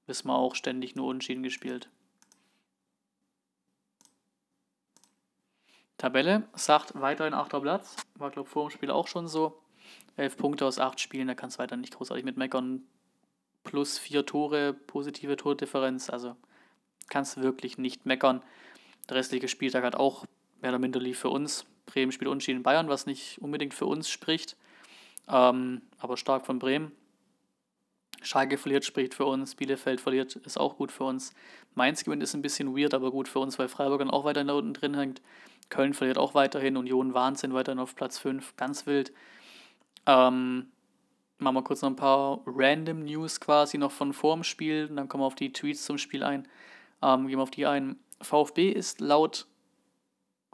wissen 0.06 0.28
wir 0.28 0.36
auch, 0.36 0.54
ständig 0.54 0.96
nur 0.96 1.06
Unentschieden 1.06 1.42
gespielt. 1.42 1.90
Tabelle 5.98 6.44
sagt 6.54 7.00
weiterhin 7.00 7.34
8. 7.34 7.60
Platz. 7.62 7.96
War, 8.16 8.30
glaube 8.30 8.48
ich, 8.48 8.52
vor 8.52 8.68
dem 8.68 8.70
Spiel 8.70 8.90
auch 8.90 9.06
schon 9.06 9.28
so. 9.28 9.60
11 10.16 10.36
Punkte 10.36 10.66
aus 10.66 10.78
8 10.78 10.98
Spielen, 11.00 11.28
da 11.28 11.34
kann 11.34 11.48
es 11.48 11.58
weiter 11.58 11.76
nicht 11.76 11.94
großartig 11.94 12.24
mit 12.24 12.36
meckern. 12.36 12.82
Plus 13.64 13.98
4 13.98 14.24
Tore, 14.26 14.72
positive 14.72 15.36
Tordifferenz, 15.36 16.10
also 16.10 16.36
kannst 17.08 17.40
wirklich 17.40 17.78
nicht 17.78 18.06
meckern. 18.06 18.42
Der 19.08 19.16
restliche 19.16 19.48
Spieltag 19.48 19.84
hat 19.84 19.96
auch 19.96 20.24
mehr 20.60 20.70
oder 20.70 20.78
minder 20.78 21.00
lief 21.00 21.18
für 21.18 21.30
uns. 21.30 21.66
Bremen 21.86 22.12
spielt 22.12 22.28
unentschieden 22.28 22.58
in 22.58 22.62
Bayern, 22.62 22.88
was 22.88 23.06
nicht 23.06 23.40
unbedingt 23.40 23.74
für 23.74 23.86
uns 23.86 24.08
spricht, 24.08 24.56
ähm, 25.28 25.82
aber 25.98 26.16
stark 26.16 26.46
von 26.46 26.58
Bremen. 26.58 26.92
Schalke 28.22 28.58
verliert, 28.58 28.84
spricht 28.84 29.14
für 29.14 29.24
uns. 29.24 29.54
Bielefeld 29.54 30.00
verliert, 30.00 30.36
ist 30.36 30.58
auch 30.58 30.76
gut 30.76 30.90
für 30.90 31.04
uns. 31.04 31.32
Mainz 31.74 32.02
gewinnt, 32.02 32.22
ist 32.22 32.34
ein 32.34 32.42
bisschen 32.42 32.76
weird, 32.76 32.94
aber 32.94 33.10
gut 33.10 33.28
für 33.28 33.38
uns, 33.38 33.58
weil 33.58 33.68
Freiburg 33.68 34.00
dann 34.00 34.10
auch 34.10 34.24
weiterhin 34.24 34.48
da 34.48 34.54
unten 34.54 34.74
drin 34.74 34.94
hängt. 34.94 35.20
Köln 35.68 35.94
verliert 35.94 36.18
auch 36.18 36.34
weiterhin. 36.34 36.76
Union 36.76 37.14
Wahnsinn 37.14 37.54
weiterhin 37.54 37.78
auf 37.78 37.94
Platz 37.94 38.18
5, 38.18 38.56
ganz 38.56 38.86
wild. 38.86 39.12
Ähm, 40.06 40.70
machen 41.38 41.54
wir 41.54 41.62
kurz 41.62 41.82
noch 41.82 41.90
ein 41.90 41.96
paar 41.96 42.40
random 42.46 43.04
News 43.04 43.40
quasi 43.40 43.78
noch 43.78 43.92
von 43.92 44.12
vorm 44.12 44.44
Spiel. 44.44 44.86
Und 44.88 44.96
dann 44.96 45.08
kommen 45.08 45.22
wir 45.22 45.26
auf 45.26 45.34
die 45.34 45.52
Tweets 45.52 45.84
zum 45.84 45.98
Spiel 45.98 46.22
ein. 46.22 46.48
Ähm, 47.02 47.26
gehen 47.26 47.38
wir 47.38 47.42
auf 47.42 47.50
die 47.50 47.66
ein. 47.66 47.98
VfB 48.20 48.70
ist 48.70 49.00
laut 49.00 49.46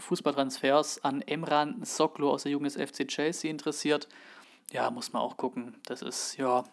Fußballtransfers 0.01 1.05
an 1.05 1.23
Emran 1.23 1.85
Soklo 1.85 2.31
aus 2.31 2.43
der 2.43 2.53
Jugend 2.53 2.75
des 2.75 2.91
FC 2.91 3.07
Chelsea 3.07 3.51
interessiert. 3.51 4.09
Ja, 4.73 4.91
muss 4.91 5.13
man 5.13 5.23
auch 5.23 5.37
gucken. 5.37 5.77
Das 5.87 6.03
ist 6.03 6.37
ja 6.39 6.65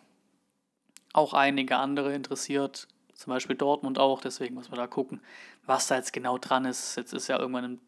auch 1.13 1.33
einige 1.33 1.77
andere 1.77 2.13
interessiert, 2.13 2.87
zum 3.13 3.31
Beispiel 3.31 3.55
Dortmund 3.55 3.99
auch. 3.99 4.21
Deswegen 4.21 4.55
muss 4.55 4.69
man 4.69 4.79
da 4.79 4.87
gucken, 4.87 5.21
was 5.65 5.87
da 5.87 5.97
jetzt 5.97 6.13
genau 6.13 6.37
dran 6.37 6.65
ist. 6.65 6.95
Jetzt 6.95 7.13
ist 7.13 7.27
ja 7.27 7.37
irgendwann 7.37 7.65
im 7.65 7.79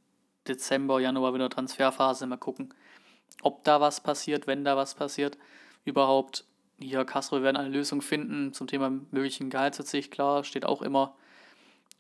Dezember, 0.48 1.00
Januar 1.00 1.34
wieder 1.34 1.50
Transferphase. 1.50 2.26
Mal 2.28 2.38
gucken, 2.38 2.74
ob 3.42 3.64
da 3.64 3.82
was 3.82 4.02
passiert, 4.02 4.48
wenn 4.48 4.64
da 4.64 4.78
was 4.78 4.96
passiert. 4.96 5.38
Überhaupt, 5.86 6.46
hier 6.80 7.06
Castro, 7.06 7.38
wir 7.38 7.44
werden 7.44 7.58
eine 7.58 7.70
Lösung 7.70 8.02
finden 8.02 8.54
zum 8.54 8.68
Thema 8.68 8.92
möglichen 9.12 9.50
Gehaltsverzicht. 9.50 10.12
Klar, 10.12 10.44
steht 10.44 10.66
auch 10.66 10.82
immer 10.82 11.16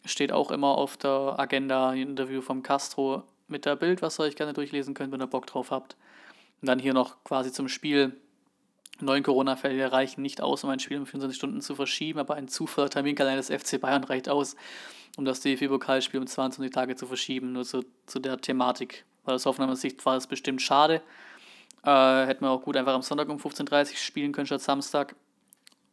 Steht 0.05 0.31
auch 0.31 0.49
immer 0.49 0.77
auf 0.77 0.97
der 0.97 1.35
Agenda 1.37 1.89
ein 1.89 2.09
Interview 2.09 2.41
vom 2.41 2.63
Castro 2.63 3.23
mit 3.47 3.65
der 3.65 3.75
Bild, 3.75 4.01
was 4.01 4.19
ihr 4.19 4.23
euch 4.23 4.35
gerne 4.35 4.53
durchlesen 4.53 4.95
könnt, 4.95 5.11
wenn 5.11 5.21
ihr 5.21 5.27
Bock 5.27 5.45
drauf 5.45 5.69
habt. 5.69 5.95
Und 6.61 6.67
dann 6.67 6.79
hier 6.79 6.93
noch 6.93 7.23
quasi 7.23 7.51
zum 7.51 7.67
Spiel. 7.67 8.19
Neun 9.01 9.23
Corona-Fälle 9.23 9.91
reichen 9.91 10.21
nicht 10.21 10.41
aus, 10.41 10.63
um 10.63 10.69
ein 10.69 10.79
Spiel 10.79 10.97
um 10.97 11.05
24 11.05 11.35
Stunden 11.35 11.61
zu 11.61 11.75
verschieben, 11.75 12.19
aber 12.19 12.35
ein 12.35 12.47
Zufallterminkalender 12.47 13.41
des 13.41 13.49
FC 13.49 13.79
Bayern 13.79 14.03
reicht 14.03 14.29
aus, 14.29 14.55
um 15.17 15.25
das 15.25 15.41
DFB-Pokalspiel 15.41 16.19
um 16.19 16.27
22 16.27 16.71
Tage 16.71 16.95
zu 16.95 17.05
verschieben. 17.07 17.51
Nur 17.53 17.65
zu, 17.65 17.83
zu 18.05 18.19
der 18.19 18.39
Thematik. 18.39 19.05
Weil 19.23 19.35
aus 19.35 19.45
Hoffenheimer 19.45 19.75
Sicht 19.75 20.05
war 20.05 20.15
es 20.15 20.27
bestimmt 20.27 20.61
schade. 20.61 21.01
Äh, 21.83 22.25
hätten 22.25 22.45
wir 22.45 22.49
auch 22.51 22.61
gut 22.61 22.77
einfach 22.77 22.93
am 22.93 23.01
Sonntag 23.01 23.29
um 23.29 23.37
15.30 23.37 23.91
Uhr 23.91 23.97
spielen 23.97 24.31
können 24.31 24.47
statt 24.47 24.61
Samstag, 24.61 25.15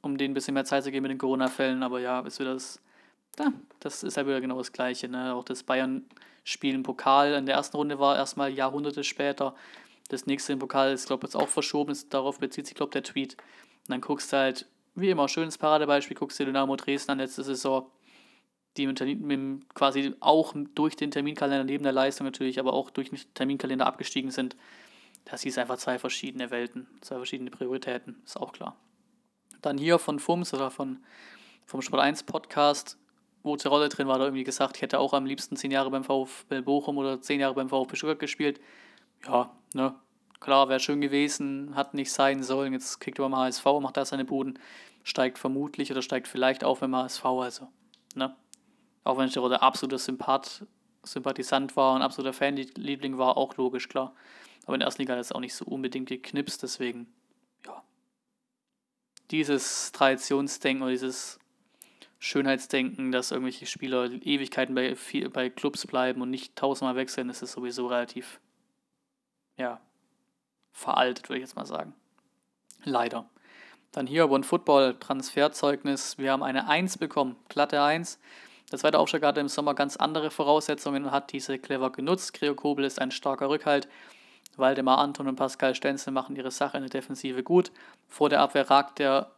um 0.02 0.16
denen 0.16 0.32
ein 0.32 0.34
bisschen 0.34 0.54
mehr 0.54 0.64
Zeit 0.64 0.84
zu 0.84 0.90
geben 0.90 1.02
mit 1.02 1.10
den 1.10 1.18
Corona-Fällen. 1.18 1.82
Aber 1.82 2.00
ja, 2.00 2.20
ist 2.20 2.38
wieder 2.38 2.54
das 2.54 2.80
ja, 3.38 3.52
das 3.80 4.02
ist 4.02 4.16
ja 4.16 4.26
wieder 4.26 4.40
genau 4.40 4.58
das 4.58 4.72
Gleiche. 4.72 5.08
Ne? 5.08 5.34
Auch 5.34 5.44
das 5.44 5.62
Bayern-Spiel 5.62 6.74
im 6.74 6.82
Pokal 6.82 7.34
in 7.34 7.46
der 7.46 7.56
ersten 7.56 7.76
Runde 7.76 7.98
war 7.98 8.16
erstmal 8.16 8.50
Jahrhunderte 8.50 9.04
später. 9.04 9.54
Das 10.08 10.26
nächste 10.26 10.52
im 10.52 10.58
Pokal 10.58 10.92
ist, 10.92 11.06
glaube 11.06 11.26
ich, 11.26 11.32
jetzt 11.32 11.40
auch 11.40 11.48
verschoben. 11.48 11.90
Das, 11.90 12.08
darauf 12.08 12.38
bezieht 12.38 12.66
sich, 12.66 12.74
glaube 12.74 12.90
ich, 12.90 12.92
der 12.92 13.02
Tweet. 13.02 13.34
Und 13.34 13.90
dann 13.90 14.00
guckst 14.00 14.32
du 14.32 14.36
halt, 14.36 14.66
wie 14.94 15.10
immer, 15.10 15.28
schönes 15.28 15.58
Paradebeispiel, 15.58 16.16
guckst 16.16 16.40
du 16.40 16.44
Dynamo 16.44 16.76
Dresden 16.76 17.12
an 17.12 17.18
letzte 17.18 17.44
Saison, 17.44 17.90
die 18.76 18.86
mit, 18.86 19.20
mit, 19.20 19.74
quasi 19.74 20.14
auch 20.20 20.54
durch 20.74 20.96
den 20.96 21.10
Terminkalender 21.10 21.64
neben 21.64 21.84
der 21.84 21.92
Leistung 21.92 22.26
natürlich, 22.26 22.58
aber 22.58 22.72
auch 22.72 22.90
durch 22.90 23.10
den 23.10 23.18
Terminkalender 23.34 23.86
abgestiegen 23.86 24.30
sind. 24.30 24.56
Das 25.24 25.42
hieß 25.42 25.58
einfach 25.58 25.76
zwei 25.76 25.98
verschiedene 25.98 26.50
Welten, 26.50 26.86
zwei 27.00 27.16
verschiedene 27.16 27.50
Prioritäten, 27.50 28.22
ist 28.24 28.38
auch 28.38 28.52
klar. 28.52 28.76
Dann 29.60 29.76
hier 29.76 29.98
von 29.98 30.18
FUMS 30.18 30.54
oder 30.54 30.70
von, 30.70 31.04
vom 31.66 31.82
Sport 31.82 32.02
1 32.02 32.22
Podcast 32.22 32.98
wo 33.42 33.54
Rolle 33.54 33.88
drin 33.88 34.08
war, 34.08 34.18
da 34.18 34.24
irgendwie 34.24 34.44
gesagt, 34.44 34.76
ich 34.76 34.82
hätte 34.82 34.98
auch 34.98 35.12
am 35.12 35.26
liebsten 35.26 35.56
zehn 35.56 35.70
Jahre 35.70 35.90
beim 35.90 36.04
VfB 36.04 36.60
Bochum 36.60 36.98
oder 36.98 37.20
zehn 37.20 37.40
Jahre 37.40 37.54
beim 37.54 37.68
VfB 37.68 37.96
Stuttgart 37.96 38.18
gespielt. 38.18 38.60
Ja, 39.26 39.50
ne, 39.74 39.94
klar, 40.40 40.68
wäre 40.68 40.80
schön 40.80 41.00
gewesen, 41.00 41.74
hat 41.74 41.94
nicht 41.94 42.12
sein 42.12 42.42
sollen. 42.42 42.72
Jetzt 42.72 43.00
kriegt 43.00 43.18
er 43.18 43.28
beim 43.28 43.36
HSV, 43.36 43.64
macht 43.80 43.96
da 43.96 44.04
seine 44.04 44.24
Buden, 44.24 44.58
steigt 45.04 45.38
vermutlich 45.38 45.90
oder 45.90 46.02
steigt 46.02 46.28
vielleicht 46.28 46.64
auf 46.64 46.80
beim 46.80 46.94
HSV, 46.94 47.24
also, 47.24 47.68
ne. 48.14 48.36
Auch 49.04 49.16
wenn 49.16 49.30
der 49.30 49.42
Rolle 49.42 49.62
absoluter 49.62 49.98
Sympath, 49.98 50.66
Sympathisant 51.02 51.76
war 51.76 51.94
und 51.94 52.02
absoluter 52.02 52.34
Fanliebling 52.34 53.16
war, 53.16 53.36
auch 53.36 53.56
logisch, 53.56 53.88
klar. 53.88 54.14
Aber 54.64 54.74
in 54.74 54.80
der 54.80 54.86
ersten 54.86 55.02
Liga 55.02 55.14
hat 55.14 55.20
es 55.20 55.32
auch 55.32 55.40
nicht 55.40 55.54
so 55.54 55.64
unbedingt 55.64 56.08
geknipst, 56.08 56.62
deswegen, 56.62 57.06
ja. 57.64 57.82
Dieses 59.30 59.92
Traditionsdenken 59.92 60.82
oder 60.82 60.92
dieses 60.92 61.38
Schönheitsdenken, 62.18 63.12
dass 63.12 63.30
irgendwelche 63.30 63.66
Spieler 63.66 64.10
Ewigkeiten 64.10 64.74
bei, 64.74 64.96
bei 65.32 65.50
Clubs 65.50 65.86
bleiben 65.86 66.20
und 66.20 66.30
nicht 66.30 66.56
tausendmal 66.56 66.96
wechseln, 66.96 67.30
ist 67.30 67.42
es 67.42 67.52
sowieso 67.52 67.86
relativ, 67.86 68.40
ja, 69.58 69.80
veraltet, 70.72 71.28
würde 71.28 71.38
ich 71.38 71.44
jetzt 71.44 71.56
mal 71.56 71.66
sagen. 71.66 71.94
Leider. 72.84 73.28
Dann 73.92 74.06
hier 74.06 74.30
One 74.30 74.44
Football 74.44 74.94
Transferzeugnis. 74.98 76.18
Wir 76.18 76.32
haben 76.32 76.42
eine 76.42 76.68
1 76.68 76.98
bekommen, 76.98 77.36
glatte 77.48 77.82
1. 77.82 78.18
Der 78.70 78.78
zweite 78.78 78.98
Aufsteiger 78.98 79.28
hatte 79.28 79.40
im 79.40 79.48
Sommer 79.48 79.74
ganz 79.74 79.96
andere 79.96 80.30
Voraussetzungen 80.30 81.04
und 81.04 81.10
hat 81.10 81.32
diese 81.32 81.58
clever 81.58 81.90
genutzt. 81.90 82.34
Gregor 82.34 82.56
Kobel 82.56 82.84
ist 82.84 83.00
ein 83.00 83.10
starker 83.10 83.48
Rückhalt. 83.48 83.88
Waldemar 84.56 84.98
Anton 84.98 85.28
und 85.28 85.36
Pascal 85.36 85.74
Stenzel 85.74 86.12
machen 86.12 86.36
ihre 86.36 86.50
Sache 86.50 86.76
in 86.76 86.82
der 86.82 86.90
Defensive 86.90 87.42
gut. 87.42 87.72
Vor 88.08 88.28
der 88.28 88.40
Abwehr 88.40 88.68
ragt 88.70 88.98
der 88.98 89.30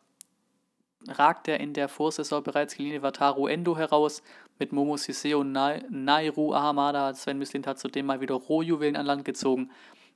ragt 1.09 1.47
der 1.47 1.61
in 1.61 1.73
der 1.73 1.89
Vorsaison 1.89 2.43
bereits 2.43 2.77
geliehene 2.77 3.03
Wataru 3.03 3.47
Endo 3.47 3.77
heraus. 3.77 4.23
Mit 4.59 4.73
Momo 4.73 4.97
Sisse 4.99 5.39
und 5.39 5.53
Nairu 5.53 6.53
Ahamada 6.53 7.07
hat 7.07 7.17
Sven 7.17 7.39
Mislint 7.39 7.67
hat 7.67 7.79
zudem 7.79 8.07
mal 8.07 8.21
wieder 8.21 8.35
Rohjuwelen 8.35 8.97
an 8.97 9.07
Land 9.07 9.25
gezogen. 9.25 9.71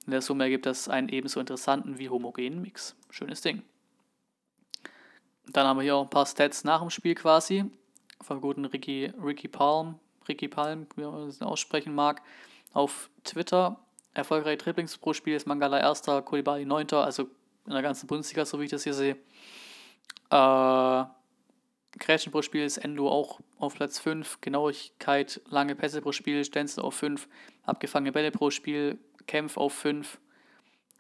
In 0.07 0.11
der 0.11 0.21
Summe 0.21 0.45
ergibt 0.45 0.67
das 0.67 0.89
einen 0.89 1.09
ebenso 1.09 1.41
interessanten 1.41 1.99
wie 1.99 2.09
homogenen 2.09 2.61
Mix. 2.61 2.95
Schönes 3.11 3.41
Ding. 3.41 3.63
Dann 5.47 5.67
haben 5.67 5.79
wir 5.79 5.83
hier 5.83 5.97
auch 5.97 6.05
ein 6.05 6.11
paar 6.11 6.27
Stats 6.27 6.65
nach 6.65 6.81
dem 6.81 6.91
Spiel 6.91 7.15
quasi. 7.15 7.65
Vom 8.21 8.41
guten 8.41 8.65
Ricky, 8.65 9.13
Ricky 9.23 9.49
Palm, 9.49 9.99
Ricky 10.29 10.49
Palm, 10.49 10.87
wie 10.97 11.03
man 11.03 11.27
das 11.27 11.43
aussprechen 11.43 11.95
mag, 11.95 12.23
auf 12.73 13.11
Twitter. 13.25 13.79
Erfolgreiche 14.15 14.59
Triplings 14.59 14.97
pro 14.97 15.13
Spiel 15.13 15.35
ist 15.35 15.47
Mangala 15.47 15.81
erster, 15.81 16.23
Kulibali 16.23 16.65
neunter, 16.65 17.05
also 17.05 17.25
in 17.67 17.73
der 17.73 17.83
ganzen 17.83 18.07
Bundesliga, 18.07 18.45
so 18.45 18.61
wie 18.61 18.65
ich 18.65 18.71
das 18.71 18.85
hier 18.85 18.95
sehe. 18.95 19.17
Äh, 20.31 21.05
Grätschen 21.99 22.33
pro 22.33 22.43
Spiel 22.43 22.65
ist 22.65 22.79
Endo 22.79 23.09
auch 23.09 23.41
auf 23.59 23.75
Platz 23.75 23.99
5. 23.99 24.41
Genauigkeit, 24.41 25.41
lange 25.49 25.75
Pässe 25.75 26.01
pro 26.01 26.13
Spiel, 26.13 26.45
Stenzel 26.45 26.83
auf 26.83 26.95
5. 26.95 27.29
Abgefangene 27.65 28.13
Bälle 28.13 28.31
pro 28.31 28.51
Spiel, 28.51 28.99
Kämpf 29.27 29.57
auf 29.57 29.73
5. 29.75 30.19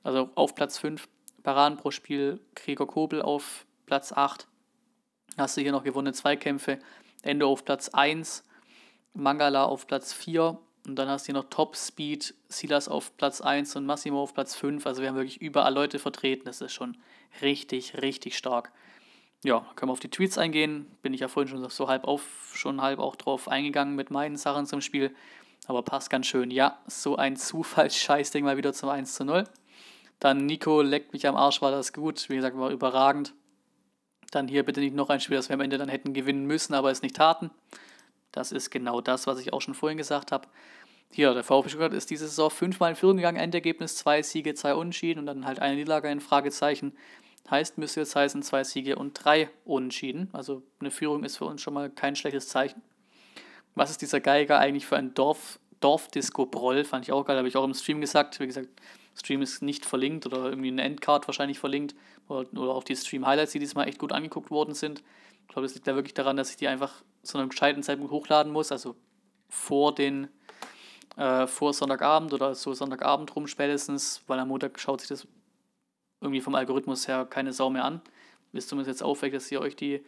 Also 0.03 0.31
auf 0.35 0.55
Platz 0.55 0.79
5. 0.79 1.09
Paraden 1.43 1.77
pro 1.77 1.91
Spiel, 1.91 2.41
Krieger 2.55 2.87
Kobel 2.87 3.23
auf 3.23 3.67
Platz 3.87 4.13
8. 4.13 4.47
Hast 5.37 5.57
du 5.57 5.61
hier 5.61 5.73
noch 5.73 5.85
gewonnene 5.85 6.13
Zweikämpfe. 6.13 6.79
Endo 7.23 7.51
auf 7.51 7.65
Platz 7.65 7.91
1. 7.91 8.45
Mangala 9.13 9.65
auf 9.65 9.87
Platz 9.87 10.13
4. 10.13 10.59
Und 10.87 10.97
dann 10.97 11.09
hast 11.09 11.25
du 11.25 11.33
hier 11.33 11.41
noch 11.41 11.49
Top 11.49 11.77
Speed, 11.77 12.35
Silas 12.49 12.89
auf 12.89 13.17
Platz 13.17 13.41
1 13.41 13.77
und 13.77 13.87
Massimo 13.87 14.23
auf 14.23 14.35
Platz 14.35 14.55
5. 14.55 14.87
Also 14.87 15.01
wir 15.01 15.09
haben 15.09 15.17
wirklich 15.17 15.41
überall 15.41 15.73
Leute 15.73 15.99
vertreten. 15.99 16.45
Das 16.45 16.61
ist 16.61 16.73
schon 16.73 16.97
richtig, 17.41 18.03
richtig 18.03 18.37
stark. 18.37 18.71
Ja, 19.43 19.67
können 19.77 19.89
wir 19.89 19.93
auf 19.93 20.01
die 20.01 20.11
Tweets 20.11 20.39
eingehen. 20.39 20.87
Bin 21.03 21.15
ich 21.15 21.21
ja 21.21 21.29
vorhin 21.29 21.49
schon 21.49 21.69
so 21.69 21.89
halb 21.89 22.05
auf, 22.05 22.53
schon 22.55 22.81
halb 22.81 22.99
auch 22.99 23.17
drauf 23.17 23.49
eingegangen 23.49 23.95
mit 23.95 24.11
meinen 24.11 24.37
Sachen 24.37 24.67
zum 24.67 24.81
Spiel. 24.81 25.15
Aber 25.67 25.83
passt 25.83 26.11
ganz 26.11 26.27
schön. 26.27 26.51
Ja, 26.51 26.79
so 26.87 27.17
ein 27.17 27.37
Zufallsscheißding 27.37 28.45
mal 28.45 28.57
wieder 28.57 28.73
zum 28.73 28.89
1 28.89 29.15
zu 29.15 29.25
0. 29.25 29.45
Dann 30.21 30.47
Nico 30.47 30.83
leckt 30.83 31.13
mich 31.13 31.27
am 31.27 31.37
Arsch, 31.37 31.63
war 31.63 31.71
das 31.71 31.93
gut. 31.93 32.29
Wie 32.29 32.37
gesagt, 32.37 32.57
war 32.59 32.71
überragend. 32.71 33.35
Dann 34.31 34.49
hier 34.49 34.65
bitte 34.65 34.81
nicht 34.81 34.95
noch 34.95 35.11
ein 35.11 35.21
Spiel, 35.21 35.37
das 35.37 35.49
wir 35.49 35.55
am 35.55 35.61
Ende 35.61 35.79
dann 35.79 35.89
hätten 35.89 36.13
gewinnen 36.13 36.47
müssen, 36.47 36.75
aber 36.75 36.91
es 36.91 37.03
nicht 37.03 37.17
taten. 37.17 37.51
Das 38.33 38.53
ist 38.53 38.71
genau 38.71 39.01
das, 39.01 39.27
was 39.27 39.39
ich 39.39 39.53
auch 39.53 39.61
schon 39.61 39.75
vorhin 39.75 39.99
gesagt 39.99 40.33
habe. 40.33 40.49
Hier, 41.11 41.33
der 41.33 41.45
VfB 41.45 41.69
Stuttgart 41.69 41.93
ist 41.93 42.11
diese 42.11 42.27
Saison 42.27 42.51
fünfmal 42.51 42.91
in 42.91 42.97
Führung 42.97 43.17
gegangen, 43.17 43.39
Endergebnis 43.39 43.97
zwei 43.97 44.23
Siege, 44.23 44.55
zwei 44.55 44.75
Unentschieden 44.75 45.21
und 45.21 45.27
dann 45.27 45.47
halt 45.47 45.61
eine 45.61 45.77
Niederlage 45.77 46.11
in 46.11 46.21
Fragezeichen. 46.21 46.93
Heißt, 47.49 47.79
müsste 47.79 48.01
jetzt 48.01 48.17
heißen 48.17 48.43
zwei 48.43 48.65
Siege 48.65 48.97
und 48.97 49.13
drei 49.13 49.51
Unentschieden. 49.65 50.31
Also 50.33 50.63
eine 50.81 50.91
Führung 50.91 51.23
ist 51.23 51.37
für 51.37 51.45
uns 51.45 51.61
schon 51.61 51.75
mal 51.75 51.91
kein 51.91 52.17
schlechtes 52.17 52.49
Zeichen. 52.49 52.83
Was 53.75 53.91
ist 53.91 54.03
dieser 54.03 54.21
Geiger 54.21 54.59
eigentlich 54.59 54.87
für 54.87 54.97
ein 54.97 55.15
Dorf, 55.15 55.59
Dorfdisco-Broll? 55.81 56.85
Fand 56.85 57.07
ich 57.07 57.13
auch 57.13 57.25
geil, 57.25 57.37
habe 57.37 57.49
ich 57.49 57.57
auch 57.57 57.65
im 57.65 57.75
Stream 57.75 58.01
gesagt. 58.01 58.39
Wie 58.41 58.47
gesagt, 58.47 58.69
Stream 59.17 59.43
ist 59.43 59.63
nicht 59.63 59.85
verlinkt 59.85 60.27
oder 60.27 60.49
irgendwie 60.49 60.71
ein 60.71 60.79
Endcard 60.79 61.27
wahrscheinlich 61.29 61.59
verlinkt. 61.59 61.95
Oder, 62.29 62.47
oder 62.53 62.75
auch 62.75 62.85
die 62.85 62.97
Stream-Highlights, 62.97 63.53
die 63.53 63.59
diesmal 63.59 63.89
echt 63.89 63.99
gut 63.99 64.13
angeguckt 64.13 64.51
worden 64.51 64.75
sind. 64.75 65.03
Ich 65.43 65.49
glaube, 65.49 65.67
das 65.67 65.75
liegt 65.75 65.87
da 65.87 65.95
wirklich 65.95 66.15
daran, 66.15 66.37
dass 66.37 66.51
ich 66.51 66.57
die 66.57 66.69
einfach 66.69 67.03
zu 67.23 67.39
einem 67.39 67.49
gescheiten 67.49 67.83
Zeitpunkt 67.83 68.13
hochladen 68.13 68.53
muss, 68.53 68.73
also 68.73 68.97
vor 69.49 69.95
den 69.95 70.29
äh, 71.17 71.47
vor 71.47 71.73
Sonntagabend 71.73 72.33
oder 72.33 72.55
so 72.55 72.75
Sonntagabend 72.75 73.35
rum 73.37 73.47
spätestens, 73.47 74.23
weil 74.27 74.39
am 74.39 74.49
Montag 74.49 74.81
schaut 74.81 75.01
sich 75.01 75.09
das 75.09 75.27
irgendwie 76.21 76.41
vom 76.41 76.55
Algorithmus 76.55 77.07
her 77.07 77.27
keine 77.29 77.53
Sau 77.53 77.71
mehr 77.71 77.85
an. 77.85 78.01
Ist 78.53 78.69
zumindest 78.69 79.01
jetzt 79.01 79.03
aufweckt, 79.03 79.35
dass 79.35 79.51
ihr 79.51 79.61
euch 79.61 79.77
die 79.77 80.05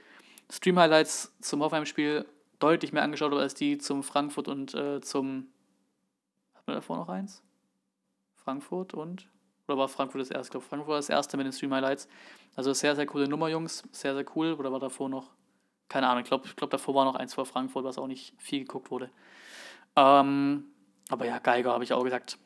Stream-Highlights 0.50 1.32
zum 1.40 1.62
Hoffenheim-Spiel 1.62 2.26
deutlich 2.58 2.92
mehr 2.92 3.02
angeschaut 3.02 3.32
habt 3.32 3.40
als 3.40 3.54
die 3.54 3.78
zum 3.78 4.02
Frankfurt 4.02 4.48
und 4.48 4.74
äh, 4.74 5.00
zum. 5.00 5.48
Hat 6.54 6.66
man 6.66 6.76
davor 6.76 6.96
noch 6.96 7.08
eins? 7.08 7.42
Frankfurt 8.34 8.94
und. 8.94 9.28
Oder 9.68 9.78
war 9.78 9.88
Frankfurt 9.88 10.20
das 10.20 10.30
erste? 10.30 10.46
Ich 10.46 10.50
glaube, 10.52 10.66
Frankfurt 10.66 10.88
war 10.88 10.96
das 10.96 11.08
erste 11.08 11.36
mit 11.36 11.46
den 11.46 11.52
Stream-Highlights. 11.52 12.08
Also 12.54 12.72
sehr, 12.72 12.94
sehr 12.94 13.06
coole 13.06 13.28
Nummer, 13.28 13.48
Jungs. 13.48 13.82
Sehr, 13.90 14.14
sehr 14.14 14.24
cool. 14.36 14.52
Oder 14.52 14.70
war 14.70 14.78
davor 14.78 15.08
noch 15.08 15.32
keine 15.88 16.08
Ahnung, 16.08 16.22
ich 16.22 16.28
glaube, 16.28 16.48
glaub, 16.56 16.70
davor 16.70 16.94
war 16.94 17.04
noch 17.04 17.14
eins 17.14 17.34
vor 17.34 17.46
Frankfurt, 17.46 17.84
was 17.84 17.98
auch 17.98 18.06
nicht 18.06 18.34
viel 18.38 18.60
geguckt 18.60 18.90
wurde. 18.90 19.10
Ähm, 19.94 20.64
aber 21.08 21.26
ja, 21.26 21.38
Geiger, 21.38 21.72
habe 21.72 21.84
ich 21.84 21.92
auch 21.92 22.02
gesagt, 22.02 22.38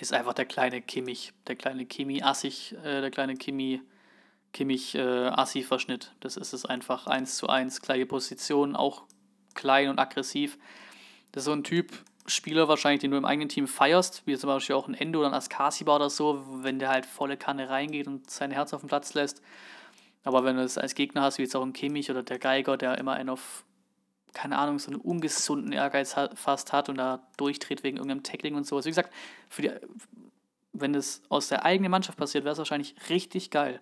ist 0.00 0.12
einfach 0.12 0.34
der 0.34 0.46
kleine 0.46 0.82
Kimmich, 0.82 1.32
der 1.46 1.56
kleine 1.56 1.86
Kimi 1.86 2.22
Assig, 2.22 2.72
äh, 2.82 3.00
der 3.00 3.10
kleine 3.10 3.36
Kimi, 3.36 3.82
Kimmich 4.52 4.94
äh, 4.94 5.28
Assi-Verschnitt. 5.28 6.12
Das 6.20 6.36
ist 6.36 6.52
es 6.52 6.66
einfach 6.66 7.06
eins 7.06 7.36
zu 7.36 7.48
eins, 7.48 7.80
gleiche 7.80 8.06
Position, 8.06 8.74
auch 8.74 9.04
klein 9.56 9.88
und 9.88 9.98
aggressiv. 9.98 10.56
Das 11.32 11.42
ist 11.42 11.46
so 11.46 11.52
ein 11.52 11.64
Typ, 11.64 11.92
Spieler 12.28 12.68
wahrscheinlich, 12.68 13.00
den 13.00 13.10
du 13.10 13.16
im 13.16 13.24
eigenen 13.24 13.48
Team 13.48 13.66
feierst, 13.66 14.22
wie 14.26 14.36
zum 14.36 14.48
Beispiel 14.48 14.74
auch 14.74 14.88
ein 14.88 14.94
Endo 14.94 15.20
oder 15.20 15.28
ein 15.28 15.34
Askasiba 15.34 15.96
oder 15.96 16.10
so, 16.10 16.44
wenn 16.62 16.78
der 16.78 16.88
halt 16.88 17.06
volle 17.06 17.36
Kanne 17.36 17.68
reingeht 17.68 18.06
und 18.06 18.30
sein 18.30 18.50
Herz 18.50 18.74
auf 18.74 18.82
den 18.82 18.88
Platz 18.88 19.14
lässt. 19.14 19.42
Aber 20.24 20.44
wenn 20.44 20.56
du 20.56 20.62
es 20.62 20.76
als 20.76 20.94
Gegner 20.94 21.22
hast, 21.22 21.38
wie 21.38 21.42
jetzt 21.42 21.54
auch 21.54 21.62
ein 21.62 21.72
Kimmich 21.72 22.10
oder 22.10 22.22
der 22.22 22.38
Geiger, 22.38 22.76
der 22.76 22.98
immer 22.98 23.12
einen 23.12 23.28
auf, 23.28 23.64
keine 24.34 24.58
Ahnung, 24.58 24.78
so 24.78 24.90
einen 24.90 25.00
ungesunden 25.00 25.72
Ehrgeiz 25.72 26.16
fast 26.34 26.72
hat 26.72 26.88
und 26.88 26.98
da 26.98 27.26
durchdreht 27.36 27.84
wegen 27.84 27.98
irgendeinem 27.98 28.24
Tackling 28.24 28.56
und 28.56 28.66
sowas. 28.66 28.86
Wie 28.86 28.90
gesagt, 28.90 29.12
die, 29.56 29.70
wenn 30.72 30.94
es 30.94 31.22
aus 31.28 31.48
der 31.48 31.64
eigenen 31.64 31.90
Mannschaft 31.90 32.18
passiert, 32.18 32.44
wäre 32.44 32.52
es 32.52 32.58
wahrscheinlich 32.58 32.96
richtig 33.08 33.50
geil. 33.50 33.80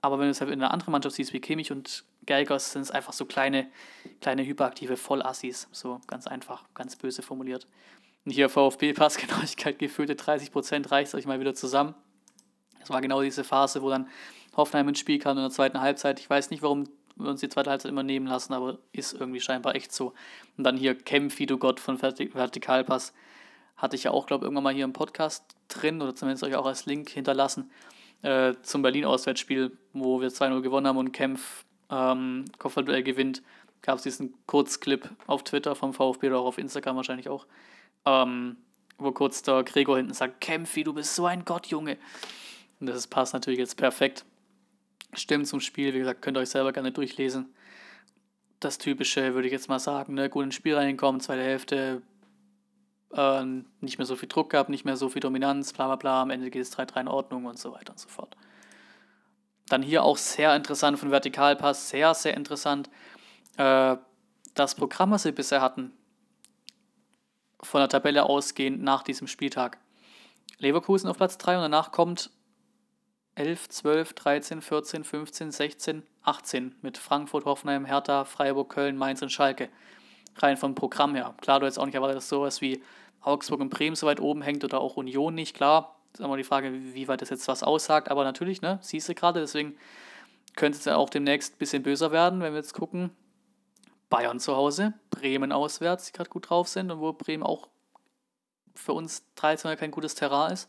Aber 0.00 0.18
wenn 0.18 0.26
du 0.26 0.30
es 0.30 0.40
halt 0.40 0.50
in 0.50 0.60
einer 0.60 0.72
anderen 0.72 0.92
Mannschaft 0.92 1.16
siehst, 1.16 1.32
wie 1.32 1.40
Kimmich 1.40 1.72
und 1.72 2.04
Geiger, 2.28 2.58
sind 2.58 2.82
es 2.82 2.90
einfach 2.90 3.12
so 3.12 3.24
kleine, 3.24 3.66
kleine 4.20 4.44
hyperaktive 4.44 4.96
Vollassis. 4.96 5.68
So 5.72 6.00
ganz 6.06 6.26
einfach, 6.26 6.62
ganz 6.74 6.94
böse 6.94 7.22
formuliert. 7.22 7.66
Und 8.24 8.32
hier 8.32 8.48
VfB-Passgenauigkeit 8.48 9.78
gefühlte 9.78 10.14
30% 10.14 10.90
reicht 10.90 11.14
euch 11.14 11.26
mal 11.26 11.40
wieder 11.40 11.54
zusammen. 11.54 11.94
Das 12.78 12.90
war 12.90 13.00
genau 13.00 13.22
diese 13.22 13.42
Phase, 13.42 13.82
wo 13.82 13.90
dann 13.90 14.08
Hoffenheim 14.56 14.88
ins 14.88 14.98
Spiel 14.98 15.18
kam 15.18 15.36
in 15.36 15.42
der 15.42 15.50
zweiten 15.50 15.80
Halbzeit. 15.80 16.20
Ich 16.20 16.28
weiß 16.28 16.50
nicht, 16.50 16.62
warum 16.62 16.84
wir 17.16 17.30
uns 17.30 17.40
die 17.40 17.48
zweite 17.48 17.70
Halbzeit 17.70 17.90
immer 17.90 18.02
nehmen 18.02 18.26
lassen, 18.26 18.52
aber 18.52 18.78
ist 18.92 19.14
irgendwie 19.14 19.40
scheinbar 19.40 19.74
echt 19.74 19.92
so. 19.92 20.12
Und 20.56 20.64
dann 20.64 20.76
hier 20.76 20.94
Kämpf, 20.94 21.38
wie 21.38 21.46
du 21.46 21.58
Gott 21.58 21.80
von 21.80 21.98
Vertikalpass. 22.00 23.12
Hatte 23.76 23.96
ich 23.96 24.04
ja 24.04 24.10
auch, 24.10 24.26
glaube 24.26 24.44
ich, 24.44 24.46
irgendwann 24.46 24.64
mal 24.64 24.74
hier 24.74 24.84
im 24.84 24.92
Podcast 24.92 25.44
drin 25.68 26.02
oder 26.02 26.14
zumindest 26.14 26.44
euch 26.44 26.56
auch 26.56 26.66
als 26.66 26.86
Link 26.86 27.08
hinterlassen 27.08 27.70
äh, 28.22 28.54
zum 28.62 28.82
Berlin-Auswärtsspiel, 28.82 29.76
wo 29.92 30.20
wir 30.20 30.28
2-0 30.28 30.60
gewonnen 30.60 30.86
haben 30.86 30.98
und 30.98 31.12
Kämpf 31.12 31.64
ähm, 31.90 32.44
Kopfballduell 32.58 33.02
gewinnt. 33.02 33.42
Gab 33.82 33.96
es 33.96 34.02
diesen 34.02 34.34
Kurzclip 34.46 35.08
auf 35.26 35.44
Twitter 35.44 35.74
vom 35.74 35.94
VfB 35.94 36.28
oder 36.28 36.40
auch 36.40 36.46
auf 36.46 36.58
Instagram 36.58 36.96
wahrscheinlich 36.96 37.28
auch, 37.28 37.46
ähm, 38.04 38.56
wo 38.98 39.12
kurz 39.12 39.42
der 39.42 39.62
Gregor 39.62 39.96
hinten 39.96 40.14
sagt: 40.14 40.40
Kämpfi, 40.40 40.84
du 40.84 40.92
bist 40.92 41.14
so 41.14 41.26
ein 41.26 41.44
Gott, 41.44 41.68
Junge. 41.68 41.96
Und 42.80 42.88
das 42.88 43.06
passt 43.06 43.34
natürlich 43.34 43.58
jetzt 43.58 43.76
perfekt. 43.76 44.24
Stimmen 45.14 45.44
zum 45.44 45.60
Spiel, 45.60 45.94
wie 45.94 45.98
gesagt, 45.98 46.22
könnt 46.22 46.36
ihr 46.36 46.40
euch 46.40 46.50
selber 46.50 46.72
gerne 46.72 46.92
durchlesen. 46.92 47.54
Das 48.60 48.78
Typische, 48.78 49.34
würde 49.34 49.46
ich 49.46 49.52
jetzt 49.52 49.68
mal 49.68 49.78
sagen, 49.78 50.14
ne? 50.14 50.28
gut 50.28 50.44
ins 50.44 50.54
Spiel 50.54 50.74
reinkommen, 50.74 51.20
zweite 51.20 51.42
Hälfte, 51.42 52.02
äh, 53.12 53.44
nicht 53.80 53.98
mehr 53.98 54.06
so 54.06 54.16
viel 54.16 54.28
Druck 54.28 54.50
gehabt, 54.50 54.68
nicht 54.68 54.84
mehr 54.84 54.96
so 54.96 55.08
viel 55.08 55.20
Dominanz, 55.20 55.72
bla 55.72 55.86
bla 55.86 55.96
bla, 55.96 56.22
am 56.22 56.30
Ende 56.30 56.50
geht 56.50 56.62
es 56.62 56.76
3-3 56.76 57.02
in 57.02 57.08
Ordnung 57.08 57.46
und 57.46 57.58
so 57.58 57.72
weiter 57.72 57.92
und 57.92 57.98
so 57.98 58.08
fort. 58.08 58.36
Dann 59.68 59.82
hier 59.82 60.02
auch 60.02 60.16
sehr 60.16 60.54
interessant 60.56 60.98
von 60.98 61.10
Vertikalpass, 61.10 61.90
sehr, 61.90 62.14
sehr 62.14 62.34
interessant. 62.34 62.88
Äh, 63.56 63.96
das 64.54 64.74
Programm, 64.74 65.10
was 65.10 65.24
wir 65.24 65.34
bisher 65.34 65.60
hatten, 65.60 65.92
von 67.62 67.80
der 67.80 67.88
Tabelle 67.88 68.24
ausgehend 68.24 68.82
nach 68.82 69.02
diesem 69.02 69.26
Spieltag. 69.26 69.78
Leverkusen 70.58 71.08
auf 71.08 71.16
Platz 71.16 71.38
3 71.38 71.56
und 71.56 71.62
danach 71.62 71.92
kommt 71.92 72.30
11, 73.34 73.68
12, 73.68 74.12
13, 74.14 74.62
14, 74.62 75.04
15, 75.04 75.52
16, 75.52 76.02
18 76.22 76.74
mit 76.82 76.98
Frankfurt, 76.98 77.44
Hoffenheim, 77.44 77.84
Hertha, 77.84 78.24
Freiburg, 78.24 78.70
Köln, 78.70 78.96
Mainz 78.96 79.22
und 79.22 79.30
Schalke. 79.30 79.68
Rein 80.36 80.56
vom 80.56 80.74
Programm 80.74 81.14
her. 81.14 81.34
Klar, 81.40 81.60
du 81.60 81.66
jetzt 81.66 81.78
auch 81.78 81.86
nicht 81.86 81.94
erwartet, 81.94 82.16
dass 82.16 82.28
sowas 82.28 82.60
wie 82.60 82.82
Augsburg 83.20 83.60
und 83.60 83.70
Bremen 83.70 83.96
so 83.96 84.06
weit 84.06 84.20
oben 84.20 84.42
hängt 84.42 84.64
oder 84.64 84.80
auch 84.80 84.96
Union 84.96 85.34
nicht. 85.34 85.54
Klar, 85.54 85.97
ist 86.12 86.20
immer 86.20 86.36
die 86.36 86.44
Frage, 86.44 86.72
wie 86.72 87.08
weit 87.08 87.22
das 87.22 87.30
jetzt 87.30 87.48
was 87.48 87.62
aussagt. 87.62 88.10
Aber 88.10 88.24
natürlich, 88.24 88.62
ne, 88.62 88.78
siehst 88.82 89.08
du 89.08 89.14
gerade, 89.14 89.40
deswegen 89.40 89.76
könnte 90.56 90.78
es 90.78 90.84
ja 90.84 90.96
auch 90.96 91.10
demnächst 91.10 91.54
ein 91.54 91.58
bisschen 91.58 91.82
böser 91.82 92.12
werden, 92.12 92.40
wenn 92.40 92.52
wir 92.52 92.58
jetzt 92.58 92.74
gucken. 92.74 93.10
Bayern 94.10 94.40
zu 94.40 94.56
Hause, 94.56 94.94
Bremen 95.10 95.52
auswärts, 95.52 96.06
die 96.06 96.12
gerade 96.12 96.30
gut 96.30 96.48
drauf 96.48 96.68
sind 96.68 96.90
und 96.90 97.00
wo 97.00 97.12
Bremen 97.12 97.42
auch 97.42 97.68
für 98.74 98.94
uns 98.94 99.22
traditionell 99.34 99.76
kein 99.76 99.90
gutes 99.90 100.14
Terrain 100.14 100.52
ist 100.52 100.68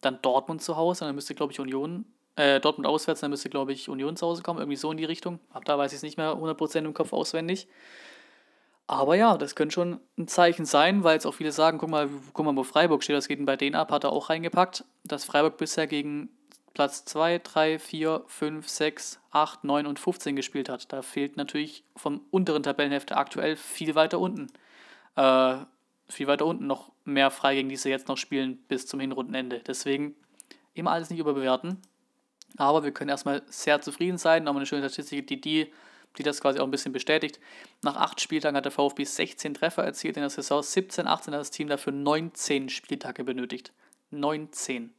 dann 0.00 0.20
Dortmund 0.22 0.62
zu 0.62 0.76
Hause, 0.76 1.04
dann 1.04 1.14
müsste, 1.14 1.34
glaube 1.34 1.52
ich, 1.52 1.60
Union, 1.60 2.04
äh, 2.36 2.60
Dortmund 2.60 2.86
auswärts, 2.86 3.20
dann 3.20 3.30
müsste, 3.30 3.50
glaube 3.50 3.72
ich, 3.72 3.88
Union 3.88 4.16
zu 4.16 4.26
Hause 4.26 4.42
kommen, 4.42 4.58
irgendwie 4.58 4.76
so 4.76 4.90
in 4.90 4.96
die 4.96 5.04
Richtung. 5.04 5.40
Ab 5.50 5.64
da 5.64 5.78
weiß 5.78 5.92
ich 5.92 5.96
es 5.96 6.02
nicht 6.02 6.16
mehr 6.16 6.36
100% 6.36 6.84
im 6.84 6.94
Kopf 6.94 7.12
auswendig. 7.12 7.68
Aber 8.90 9.14
ja, 9.14 9.38
das 9.38 9.54
könnte 9.54 9.72
schon 9.72 10.00
ein 10.18 10.26
Zeichen 10.26 10.64
sein, 10.64 11.04
weil 11.04 11.14
jetzt 11.14 11.24
auch 11.24 11.34
viele 11.34 11.52
sagen, 11.52 11.78
guck 11.78 11.90
mal, 11.90 12.08
guck 12.32 12.44
mal, 12.44 12.56
wo 12.56 12.64
Freiburg 12.64 13.04
steht, 13.04 13.14
das 13.14 13.28
geht 13.28 13.46
bei 13.46 13.54
denen 13.54 13.76
ab, 13.76 13.92
hat 13.92 14.02
er 14.02 14.10
auch 14.10 14.30
reingepackt, 14.30 14.84
dass 15.04 15.24
Freiburg 15.24 15.58
bisher 15.58 15.86
gegen 15.86 16.28
Platz 16.74 17.04
2, 17.04 17.38
3, 17.38 17.78
4, 17.78 18.24
5, 18.26 18.68
6, 18.68 19.20
8, 19.30 19.62
9 19.62 19.86
und 19.86 20.00
15 20.00 20.34
gespielt 20.34 20.68
hat. 20.68 20.92
Da 20.92 21.02
fehlt 21.02 21.36
natürlich 21.36 21.84
vom 21.94 22.22
unteren 22.32 22.64
Tabellenhälfte 22.64 23.16
aktuell 23.16 23.54
viel 23.54 23.94
weiter 23.94 24.18
unten. 24.18 24.48
Äh, 25.14 25.58
viel 26.08 26.26
weiter 26.26 26.46
unten 26.46 26.66
noch 26.66 26.90
mehr 27.04 27.30
frei, 27.30 27.62
die 27.62 27.76
sie 27.76 27.90
jetzt 27.90 28.08
noch 28.08 28.16
spielen 28.16 28.56
bis 28.66 28.88
zum 28.88 28.98
Hinrundenende. 28.98 29.60
Deswegen 29.64 30.16
immer 30.74 30.90
alles 30.90 31.10
nicht 31.10 31.20
überbewerten. 31.20 31.80
Aber 32.56 32.82
wir 32.82 32.90
können 32.90 33.10
erstmal 33.10 33.42
sehr 33.50 33.80
zufrieden 33.82 34.18
sein. 34.18 34.42
Nochmal 34.42 34.62
eine 34.62 34.66
schöne 34.66 34.88
Statistik, 34.88 35.28
die, 35.28 35.40
die, 35.40 35.72
die 36.18 36.22
das 36.22 36.40
quasi 36.40 36.58
auch 36.58 36.64
ein 36.64 36.70
bisschen 36.70 36.92
bestätigt. 36.92 37.40
Nach 37.82 37.96
acht 37.96 38.20
Spieltagen 38.20 38.56
hat 38.56 38.64
der 38.64 38.72
VfB 38.72 39.04
16 39.04 39.54
Treffer 39.54 39.84
erzielt 39.84 40.16
in 40.16 40.22
der 40.22 40.30
Saison. 40.30 40.62
17, 40.62 41.06
18 41.06 41.34
hat 41.34 41.40
das 41.40 41.50
Team 41.50 41.68
dafür 41.68 41.92
19 41.92 42.68
Spieltage 42.68 43.24
benötigt. 43.24 43.72
19. 44.10 44.92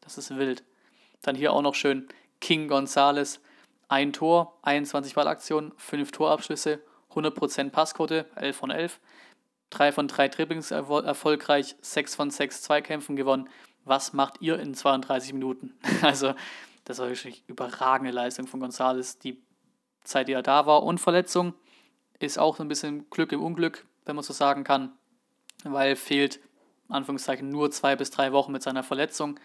Das 0.00 0.18
ist 0.18 0.36
wild. 0.36 0.62
Dann 1.22 1.36
hier 1.36 1.52
auch 1.52 1.62
noch 1.62 1.74
schön 1.74 2.08
King 2.40 2.68
Gonzales. 2.68 3.40
Ein 3.88 4.12
Tor, 4.12 4.58
21 4.62 5.14
Ballaktionen, 5.14 5.72
5 5.76 6.10
Torabschlüsse, 6.10 6.82
100% 7.12 7.70
Passquote, 7.70 8.26
11 8.34 8.56
von 8.56 8.70
11. 8.70 9.00
3 9.70 9.92
von 9.92 10.08
3 10.08 10.28
Dribblings 10.28 10.70
erfolgreich, 10.70 11.76
6 11.80 12.14
von 12.14 12.30
6 12.30 12.62
Zweikämpfen 12.62 13.16
gewonnen. 13.16 13.48
Was 13.84 14.12
macht 14.12 14.40
ihr 14.40 14.58
in 14.58 14.74
32 14.74 15.32
Minuten? 15.32 15.74
Also, 16.02 16.34
das 16.84 16.98
war 16.98 17.08
wirklich 17.08 17.42
überragende 17.46 18.12
Leistung 18.12 18.46
von 18.46 18.60
Gonzales, 18.60 19.18
die 19.18 19.42
Zeit, 20.04 20.28
die 20.28 20.32
er 20.32 20.42
da 20.42 20.66
war. 20.66 20.82
Und 20.82 20.98
Verletzung 20.98 21.54
ist 22.18 22.38
auch 22.38 22.56
so 22.56 22.62
ein 22.62 22.68
bisschen 22.68 23.08
Glück 23.10 23.32
im 23.32 23.42
Unglück, 23.42 23.86
wenn 24.04 24.16
man 24.16 24.24
so 24.24 24.32
sagen 24.32 24.64
kann, 24.64 24.92
weil 25.64 25.96
fehlt, 25.96 26.40
Anführungszeichen, 26.88 27.48
nur 27.48 27.70
zwei 27.70 27.96
bis 27.96 28.10
drei 28.10 28.32
Wochen 28.32 28.52
mit 28.52 28.62
seiner 28.62 28.82
Verletzung. 28.82 29.38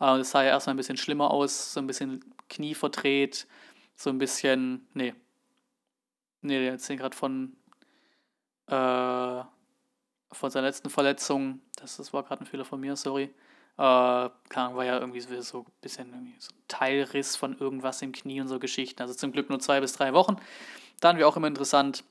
Äh, 0.00 0.18
das 0.18 0.30
sah 0.30 0.42
ja 0.42 0.50
erstmal 0.50 0.74
ein 0.74 0.78
bisschen 0.78 0.96
schlimmer 0.96 1.30
aus, 1.30 1.72
so 1.72 1.80
ein 1.80 1.86
bisschen 1.86 2.24
Knie 2.48 2.74
verdreht, 2.74 3.46
so 3.96 4.10
ein 4.10 4.18
bisschen, 4.18 4.86
nee, 4.94 5.14
nee, 6.42 6.60
der 6.60 6.72
erzählt 6.72 7.00
gerade 7.00 7.16
von, 7.16 7.56
äh, 8.68 9.44
von 10.32 10.50
seiner 10.50 10.66
letzten 10.66 10.90
Verletzung, 10.90 11.60
das, 11.76 11.96
das 11.96 12.12
war 12.12 12.22
gerade 12.22 12.44
ein 12.44 12.46
Fehler 12.46 12.64
von 12.64 12.80
mir, 12.80 12.96
sorry. 12.96 13.34
Äh, 13.78 13.80
war 13.80 14.84
ja 14.84 14.98
irgendwie 14.98 15.20
so, 15.20 15.58
ein 15.60 15.66
bisschen 15.82 16.36
so 16.38 16.54
ein 16.54 16.62
Teilriss 16.68 17.36
von 17.36 17.58
irgendwas 17.58 18.00
im 18.02 18.12
Knie 18.12 18.40
und 18.40 18.48
so 18.48 18.58
Geschichten. 18.58 19.02
Also 19.02 19.14
zum 19.14 19.32
Glück 19.32 19.50
nur 19.50 19.60
zwei 19.60 19.80
bis 19.80 19.92
drei 19.92 20.14
Wochen. 20.14 20.36
Dann 21.00 21.18
wäre 21.18 21.28
auch 21.28 21.36
immer 21.36 21.48
interessant, 21.48 22.04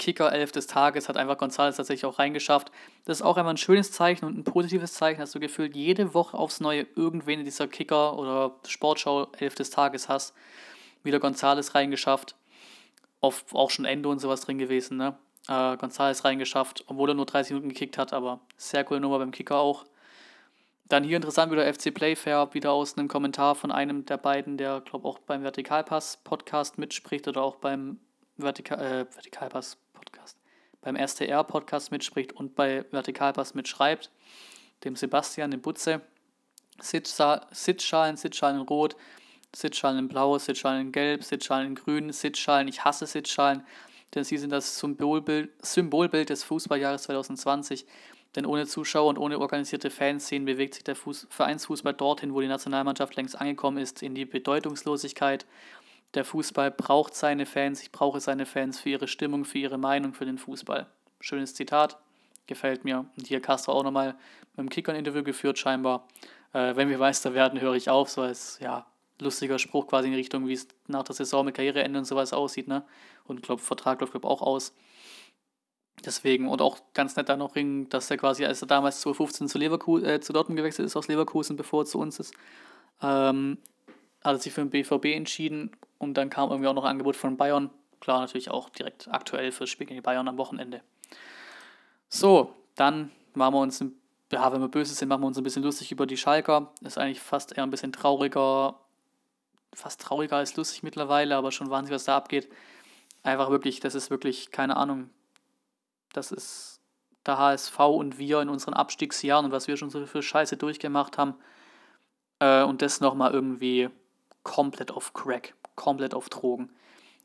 Kicker 0.00 0.32
11 0.32 0.52
des 0.52 0.66
Tages 0.66 1.08
hat 1.08 1.18
einfach 1.18 1.36
González 1.36 1.76
tatsächlich 1.76 2.06
auch 2.06 2.18
reingeschafft. 2.18 2.72
Das 3.04 3.18
ist 3.18 3.22
auch 3.22 3.36
einfach 3.36 3.50
ein 3.50 3.58
schönes 3.58 3.92
Zeichen 3.92 4.24
und 4.24 4.38
ein 4.38 4.44
positives 4.44 4.94
Zeichen, 4.94 5.20
dass 5.20 5.32
du 5.32 5.40
gefühlt 5.40 5.76
jede 5.76 6.14
Woche 6.14 6.38
aufs 6.38 6.60
Neue 6.60 6.86
irgendwen 6.96 7.40
in 7.40 7.44
dieser 7.44 7.68
Kicker 7.68 8.18
oder 8.18 8.56
Sportschau 8.66 9.28
11 9.38 9.56
des 9.56 9.70
Tages 9.70 10.08
hast. 10.08 10.34
Wieder 11.02 11.18
González 11.18 11.74
reingeschafft. 11.74 12.34
Oft 13.20 13.52
auch 13.52 13.68
schon 13.68 13.84
Endo 13.84 14.10
und 14.10 14.20
sowas 14.20 14.40
drin 14.40 14.58
gewesen, 14.58 14.96
ne? 14.96 15.18
Äh, 15.48 15.52
González 15.52 16.24
reingeschafft, 16.24 16.84
obwohl 16.86 17.10
er 17.10 17.14
nur 17.14 17.26
30 17.26 17.52
Minuten 17.52 17.68
gekickt 17.68 17.98
hat, 17.98 18.14
aber 18.14 18.40
sehr 18.56 18.84
coole 18.84 19.00
Nummer 19.00 19.18
beim 19.18 19.32
Kicker 19.32 19.58
auch. 19.58 19.84
Dann 20.90 21.04
hier 21.04 21.14
interessant 21.14 21.52
wieder 21.52 21.72
FC 21.72 21.94
Playfair, 21.94 22.52
wieder 22.52 22.72
aus 22.72 22.98
einem 22.98 23.06
Kommentar 23.06 23.54
von 23.54 23.70
einem 23.70 24.04
der 24.06 24.16
beiden, 24.16 24.56
der, 24.56 24.80
glaube 24.80 25.06
auch 25.06 25.20
beim 25.20 25.44
Vertikalpass-Podcast 25.44 26.78
mitspricht 26.78 27.28
oder 27.28 27.42
auch 27.42 27.54
beim 27.56 28.00
Vertika 28.36 28.74
äh, 28.74 29.06
Vertikalpass 29.08 29.76
Podcast, 29.92 30.36
beim 30.80 30.96
STR-Podcast 30.96 31.92
mitspricht 31.92 32.32
und 32.32 32.56
bei 32.56 32.84
Vertikalpass 32.90 33.54
mitschreibt, 33.54 34.10
dem 34.82 34.96
Sebastian, 34.96 35.52
dem 35.52 35.60
Butze. 35.60 36.00
Sitzschalen, 36.80 38.16
Sitzschalen 38.16 38.56
in 38.56 38.62
Rot, 38.62 38.96
Sitzschalen 39.54 39.98
in 40.00 40.08
Blau, 40.08 40.38
Sitzschalen 40.38 40.86
in 40.86 40.92
Gelb, 40.92 41.22
Sitzschalen 41.22 41.68
in 41.68 41.74
Grün, 41.76 42.12
Sitzschalen, 42.12 42.66
ich 42.66 42.84
hasse 42.84 43.06
Sitzschalen, 43.06 43.64
denn 44.16 44.24
sie 44.24 44.38
sind 44.38 44.50
das 44.50 44.80
Symbolbild, 44.80 45.50
Symbolbild 45.64 46.30
des 46.30 46.42
Fußballjahres 46.42 47.04
2020. 47.04 47.86
Denn 48.36 48.46
ohne 48.46 48.66
Zuschauer 48.66 49.08
und 49.08 49.18
ohne 49.18 49.38
organisierte 49.38 49.90
Fanszenen 49.90 50.46
bewegt 50.46 50.74
sich 50.74 50.84
der 50.84 50.94
Fuß 50.94 51.26
Vereinsfußball 51.30 51.94
dorthin, 51.94 52.32
wo 52.32 52.40
die 52.40 52.46
Nationalmannschaft 52.46 53.16
längst 53.16 53.40
angekommen 53.40 53.78
ist, 53.78 54.02
in 54.02 54.14
die 54.14 54.24
Bedeutungslosigkeit 54.24 55.46
der 56.14 56.24
Fußball 56.24 56.70
braucht 56.70 57.14
seine 57.14 57.46
Fans, 57.46 57.82
ich 57.82 57.92
brauche 57.92 58.20
seine 58.20 58.46
Fans 58.46 58.80
für 58.80 58.88
ihre 58.88 59.06
Stimmung, 59.06 59.44
für 59.44 59.58
ihre 59.58 59.78
Meinung, 59.78 60.12
für 60.12 60.24
den 60.24 60.38
Fußball. 60.38 60.86
Schönes 61.20 61.54
Zitat, 61.54 61.98
gefällt 62.46 62.84
mir. 62.84 63.06
Und 63.16 63.28
hier 63.28 63.40
Castro 63.40 63.72
auch 63.72 63.84
nochmal 63.84 64.16
mit 64.56 64.58
dem 64.58 64.70
Kicker 64.70 64.92
ein 64.92 64.98
Interview 64.98 65.22
geführt, 65.22 65.58
scheinbar. 65.58 66.08
Äh, 66.52 66.74
wenn 66.74 66.88
wir 66.88 66.98
Meister 66.98 67.34
werden, 67.34 67.60
höre 67.60 67.74
ich 67.74 67.90
auf, 67.90 68.10
so 68.10 68.22
als 68.22 68.58
ja, 68.60 68.86
lustiger 69.20 69.58
Spruch 69.58 69.86
quasi 69.86 70.08
in 70.08 70.14
Richtung, 70.14 70.48
wie 70.48 70.54
es 70.54 70.66
nach 70.88 71.04
der 71.04 71.14
Saison 71.14 71.44
mit 71.44 71.54
Karriereende 71.54 71.98
und 71.98 72.04
sowas 72.06 72.32
aussieht. 72.32 72.66
Ne? 72.66 72.82
Und 73.24 73.36
ich 73.36 73.42
glaube, 73.42 73.62
Vertrag 73.62 74.00
läuft 74.00 74.12
glaub, 74.12 74.24
auch 74.24 74.42
aus. 74.42 74.74
Deswegen, 76.04 76.48
und 76.48 76.62
auch 76.62 76.78
ganz 76.94 77.16
nett 77.16 77.28
da 77.28 77.36
noch 77.36 77.54
ringen, 77.54 77.88
dass 77.90 78.10
er 78.10 78.16
quasi, 78.16 78.44
als 78.44 78.62
er 78.62 78.68
damals 78.68 79.00
2015 79.02 79.48
zu, 79.48 79.58
Leverkusen, 79.58 80.06
äh, 80.06 80.20
zu 80.20 80.32
Dortmund 80.32 80.56
gewechselt 80.56 80.86
ist 80.86 80.96
aus 80.96 81.08
Leverkusen, 81.08 81.56
bevor 81.56 81.82
er 81.82 81.86
zu 81.86 81.98
uns 81.98 82.18
ist, 82.18 82.34
ähm, 83.02 83.58
hat 84.24 84.34
er 84.34 84.38
sich 84.38 84.52
für 84.52 84.62
den 84.62 84.70
BVB 84.70 85.16
entschieden 85.16 85.70
und 85.98 86.14
dann 86.14 86.30
kam 86.30 86.50
irgendwie 86.50 86.68
auch 86.68 86.74
noch 86.74 86.84
ein 86.84 86.92
Angebot 86.92 87.16
von 87.16 87.36
Bayern. 87.36 87.70
Klar, 88.00 88.20
natürlich 88.20 88.50
auch 88.50 88.70
direkt 88.70 89.08
aktuell 89.08 89.52
fürs 89.52 89.68
Spiel 89.68 89.86
gegen 89.86 89.98
die 89.98 90.02
Bayern 90.02 90.26
am 90.28 90.38
Wochenende. 90.38 90.82
So, 92.08 92.54
dann 92.74 93.10
machen 93.34 93.54
wir 93.54 93.60
uns, 93.60 93.84
ja, 94.32 94.52
wenn 94.52 94.60
wir 94.60 94.68
böse 94.68 94.94
sind, 94.94 95.08
machen 95.08 95.22
wir 95.22 95.26
uns 95.26 95.36
ein 95.36 95.44
bisschen 95.44 95.62
lustig 95.62 95.92
über 95.92 96.06
die 96.06 96.16
Schalker. 96.16 96.72
Ist 96.80 96.98
eigentlich 96.98 97.20
fast 97.20 97.56
eher 97.56 97.62
ein 97.64 97.70
bisschen 97.70 97.92
trauriger, 97.92 98.80
fast 99.74 100.00
trauriger 100.00 100.36
als 100.36 100.56
lustig 100.56 100.82
mittlerweile, 100.82 101.36
aber 101.36 101.52
schon 101.52 101.68
wahnsinnig, 101.68 101.94
was 101.94 102.04
da 102.04 102.16
abgeht. 102.16 102.48
Einfach 103.22 103.50
wirklich, 103.50 103.80
das 103.80 103.94
ist 103.94 104.08
wirklich, 104.08 104.50
keine 104.50 104.76
Ahnung, 104.78 105.10
das 106.12 106.32
ist 106.32 106.80
der 107.26 107.38
HSV 107.38 107.78
und 107.78 108.18
wir 108.18 108.40
in 108.40 108.48
unseren 108.48 108.74
Abstiegsjahren 108.74 109.46
und 109.46 109.52
was 109.52 109.68
wir 109.68 109.76
schon 109.76 109.90
so 109.90 110.04
für 110.06 110.22
Scheiße 110.22 110.56
durchgemacht 110.56 111.18
haben. 111.18 111.34
Äh, 112.38 112.62
und 112.62 112.82
das 112.82 113.00
nochmal 113.00 113.32
irgendwie 113.32 113.90
komplett 114.42 114.90
auf 114.90 115.12
Crack, 115.12 115.54
komplett 115.74 116.14
auf 116.14 116.28
Drogen. 116.28 116.70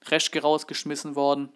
Reschke 0.07 0.41
rausgeschmissen 0.41 1.15
worden, 1.15 1.49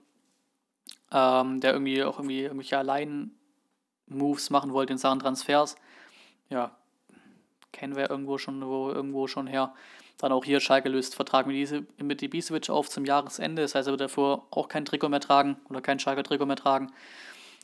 ähm, 1.11 1.59
der 1.59 1.73
irgendwie 1.73 2.03
auch 2.03 2.17
irgendwie 2.17 2.41
irgendwelche 2.41 2.77
Allein-Moves 2.77 4.49
machen 4.49 4.73
wollte 4.73 4.93
in 4.93 4.99
Sachen 4.99 5.19
Transfers. 5.19 5.75
Ja, 6.49 6.71
kennen 7.71 7.95
wir 7.95 8.09
irgendwo 8.09 8.37
schon, 8.37 8.65
wo, 8.65 8.89
irgendwo 8.89 9.27
schon 9.27 9.47
her. 9.47 9.73
Dann 10.19 10.33
auch 10.33 10.43
hier 10.43 10.59
Schalke 10.59 10.89
löst 10.89 11.15
Vertrag 11.15 11.47
mit, 11.47 11.55
diese, 11.55 11.85
mit 11.97 12.21
Ibisevic 12.21 12.69
auf 12.69 12.89
zum 12.89 13.05
Jahresende. 13.05 13.61
Das 13.61 13.73
heißt, 13.73 13.87
er 13.87 13.91
wird 13.91 14.01
davor 14.01 14.45
auch 14.51 14.67
kein 14.67 14.85
Trikot 14.85 15.09
mehr 15.09 15.21
tragen 15.21 15.57
oder 15.69 15.81
kein 15.81 15.97
Schalke 15.97 16.23
Trikot 16.23 16.45
mehr 16.45 16.57
tragen. 16.57 16.91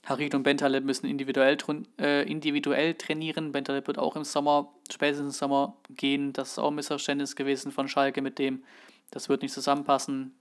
Harid 0.06 0.36
und 0.36 0.44
Bentaleb 0.44 0.86
müssen 0.86 1.08
individuell, 1.08 1.58
äh, 2.00 2.30
individuell 2.30 2.94
trainieren. 2.94 3.52
Bentaleb 3.52 3.88
wird 3.88 3.98
auch 3.98 4.15
im 4.15 4.24
Sommer, 4.24 4.72
spätestens 4.91 5.28
im 5.28 5.32
Sommer 5.32 5.76
gehen. 5.89 6.32
Das 6.32 6.52
ist 6.52 6.60
auch 6.60 6.70
ein 6.70 6.76
Missverständnis 6.76 7.36
gewesen 7.36 7.72
von 7.72 7.88
Schalke 7.88 8.22
mit 8.22 8.39
dem. 8.39 8.63
Das 9.12 9.30
wird 9.30 9.41
nicht 9.41 9.54
zusammenpassen. 9.54 10.34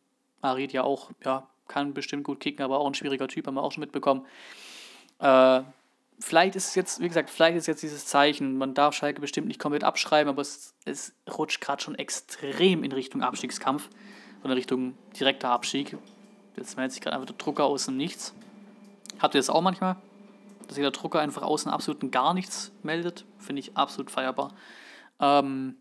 Harid 0.42 0.72
ja 0.72 0.84
auch, 0.84 1.10
ja, 1.24 1.48
kann 1.66 1.94
bestimmt 1.94 2.24
gut 2.24 2.40
kicken, 2.40 2.64
aber 2.64 2.78
auch 2.78 2.86
ein 2.86 2.94
schwieriger 2.94 3.26
Typ, 3.26 3.46
haben 3.46 3.54
wir 3.54 3.62
auch 3.62 3.72
schon 3.72 3.80
mitbekommen. 3.80 4.26
Äh, 5.18 5.62
vielleicht 6.18 6.56
ist 6.56 6.68
es 6.68 6.74
jetzt, 6.74 7.00
wie 7.00 7.08
gesagt, 7.08 7.30
vielleicht 7.30 7.56
ist 7.56 7.66
jetzt 7.66 7.82
dieses 7.82 8.06
Zeichen, 8.06 8.56
man 8.56 8.74
darf 8.74 8.94
Schalke 8.94 9.20
bestimmt 9.20 9.48
nicht 9.48 9.60
komplett 9.60 9.84
abschreiben, 9.84 10.28
aber 10.28 10.42
es, 10.42 10.74
es 10.84 11.14
rutscht 11.30 11.60
gerade 11.60 11.82
schon 11.82 11.94
extrem 11.94 12.84
in 12.84 12.92
Richtung 12.92 13.22
Abstiegskampf 13.22 13.88
oder 14.42 14.56
Richtung 14.56 14.96
direkter 15.18 15.50
Abstieg. 15.50 15.96
Jetzt 16.56 16.76
meldet 16.76 16.92
sich 16.92 17.00
gerade 17.00 17.16
einfach 17.16 17.26
der 17.26 17.36
Drucker 17.36 17.64
aus 17.64 17.86
dem 17.86 17.96
Nichts. 17.96 18.34
Habt 19.18 19.34
ihr 19.34 19.38
das 19.38 19.50
auch 19.50 19.62
manchmal? 19.62 19.96
Dass 20.68 20.76
jeder 20.76 20.90
Drucker 20.90 21.20
einfach 21.20 21.42
außen 21.42 21.70
absolut 21.70 22.10
gar 22.12 22.34
nichts 22.34 22.72
meldet? 22.82 23.24
Finde 23.38 23.60
ich 23.60 23.76
absolut 23.76 24.10
feierbar. 24.10 24.54
Ähm, 25.20 25.76